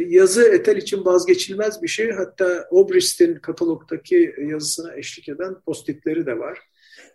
yazı 0.08 0.42
Etel 0.42 0.76
için 0.76 1.04
vazgeçilmez 1.04 1.82
bir 1.82 1.88
şey. 1.88 2.10
Hatta 2.10 2.68
Obrist'in 2.70 3.34
katalogdaki 3.34 4.34
yazısına 4.50 4.96
eşlik 4.96 5.28
eden 5.28 5.60
postitleri 5.60 6.26
de 6.26 6.38
var. 6.38 6.58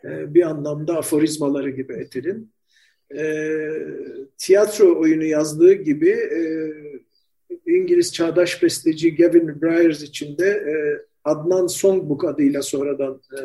Ee, 0.05 0.33
bir 0.33 0.41
anlamda 0.41 0.97
aforizmaları 0.97 1.69
gibi 1.69 1.93
Etel'in. 1.93 2.53
Ee, 3.17 3.71
tiyatro 4.37 4.99
oyunu 5.01 5.23
yazdığı 5.23 5.73
gibi 5.73 6.09
e, 6.09 6.41
İngiliz 7.65 8.13
çağdaş 8.13 8.63
besteci 8.63 9.15
Gavin 9.15 9.61
Bryars 9.61 10.01
için 10.01 10.37
de 10.37 10.47
e, 10.47 10.73
Adnan 11.23 11.67
Songbook 11.67 12.25
adıyla 12.25 12.61
sonradan 12.61 13.21
e, 13.33 13.41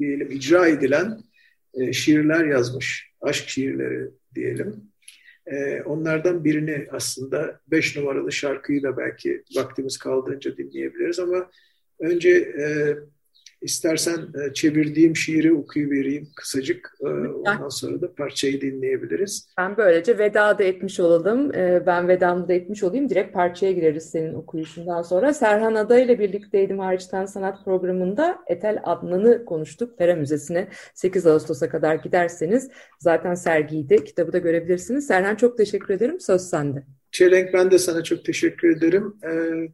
diyelim 0.00 0.30
icra 0.30 0.68
edilen 0.68 1.20
şiirler 1.92 2.44
yazmış. 2.44 3.10
Aşk 3.20 3.48
şiirleri 3.48 4.10
diyelim. 4.34 4.93
E, 5.46 5.82
onlardan 5.82 6.44
birini 6.44 6.86
aslında 6.90 7.60
beş 7.66 7.96
numaralı 7.96 8.32
şarkıyı 8.32 8.82
da 8.82 8.96
belki 8.96 9.44
vaktimiz 9.56 9.98
kaldığınca 9.98 10.56
dinleyebiliriz 10.56 11.18
ama 11.18 11.50
önce 11.98 12.30
e, 12.30 12.96
İstersen 13.64 14.18
e, 14.18 14.54
çevirdiğim 14.54 15.16
şiiri 15.16 15.52
okuyuvereyim 15.52 16.28
kısacık. 16.36 16.94
E, 17.00 17.06
ondan 17.06 17.68
sonra 17.68 18.00
da 18.00 18.14
parçayı 18.14 18.60
dinleyebiliriz. 18.60 19.48
Ben 19.58 19.76
böylece 19.76 20.18
veda 20.18 20.58
da 20.58 20.64
etmiş 20.64 21.00
olalım. 21.00 21.54
E, 21.54 21.82
ben 21.86 22.08
vedamı 22.08 22.48
da 22.48 22.52
etmiş 22.52 22.82
olayım. 22.82 23.08
Direkt 23.08 23.34
parçaya 23.34 23.72
gireriz 23.72 24.10
senin 24.10 24.34
okuyuşundan 24.34 25.02
sonra. 25.02 25.34
Serhan 25.34 25.74
Ada 25.74 25.98
ile 25.98 26.18
birlikteydim 26.18 26.78
hariçten 26.78 27.26
sanat 27.26 27.64
programında. 27.64 28.38
Etel 28.46 28.80
Adnan'ı 28.84 29.44
konuştuk. 29.44 29.98
Pera 29.98 30.16
Müzesi'ne 30.16 30.68
8 30.94 31.26
Ağustos'a 31.26 31.68
kadar 31.68 31.94
giderseniz 31.94 32.70
zaten 32.98 33.34
sergiyi 33.34 33.88
de 33.88 33.96
kitabı 33.96 34.32
da 34.32 34.38
görebilirsiniz. 34.38 35.06
Serhan 35.06 35.34
çok 35.34 35.58
teşekkür 35.58 35.94
ederim. 35.94 36.20
Söz 36.20 36.42
sende. 36.42 36.82
Çelenk 37.12 37.54
ben 37.54 37.70
de 37.70 37.78
sana 37.78 38.02
çok 38.02 38.24
teşekkür 38.24 38.76
ederim. 38.76 39.14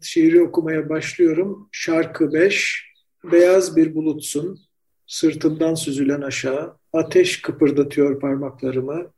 Şiiri 0.02 0.42
okumaya 0.42 0.88
başlıyorum. 0.88 1.68
Şarkı 1.72 2.32
5. 2.32 2.89
Beyaz 3.24 3.76
bir 3.76 3.94
bulutsun, 3.94 4.60
sırtımdan 5.06 5.74
süzülen 5.74 6.20
aşağı, 6.20 6.76
ateş 6.92 7.42
kıpırdatıyor 7.42 8.20
parmaklarımı 8.20 9.12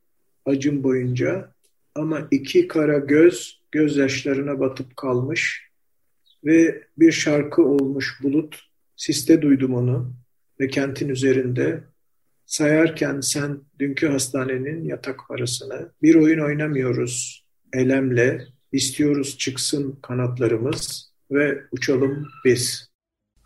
acım 0.45 0.83
boyunca 0.83 1.53
ama 1.95 2.27
iki 2.31 2.67
kara 2.67 2.97
göz 2.97 3.61
gözyaşlarına 3.71 4.59
batıp 4.59 4.97
kalmış 4.97 5.69
ve 6.45 6.83
bir 6.97 7.11
şarkı 7.11 7.63
olmuş 7.63 8.19
bulut, 8.23 8.59
siste 8.95 9.41
duydum 9.41 9.73
onu 9.73 10.13
ve 10.59 10.67
kentin 10.67 11.09
üzerinde 11.09 11.83
sayarken 12.45 13.19
sen 13.21 13.61
dünkü 13.79 14.07
hastanenin 14.07 14.85
yatak 14.85 15.19
parasını, 15.27 15.91
bir 16.01 16.15
oyun 16.15 16.39
oynamıyoruz 16.39 17.45
elemle, 17.73 18.47
istiyoruz 18.71 19.37
çıksın 19.37 19.99
kanatlarımız 20.01 21.13
ve 21.31 21.63
uçalım 21.71 22.27
biz.'' 22.45 22.92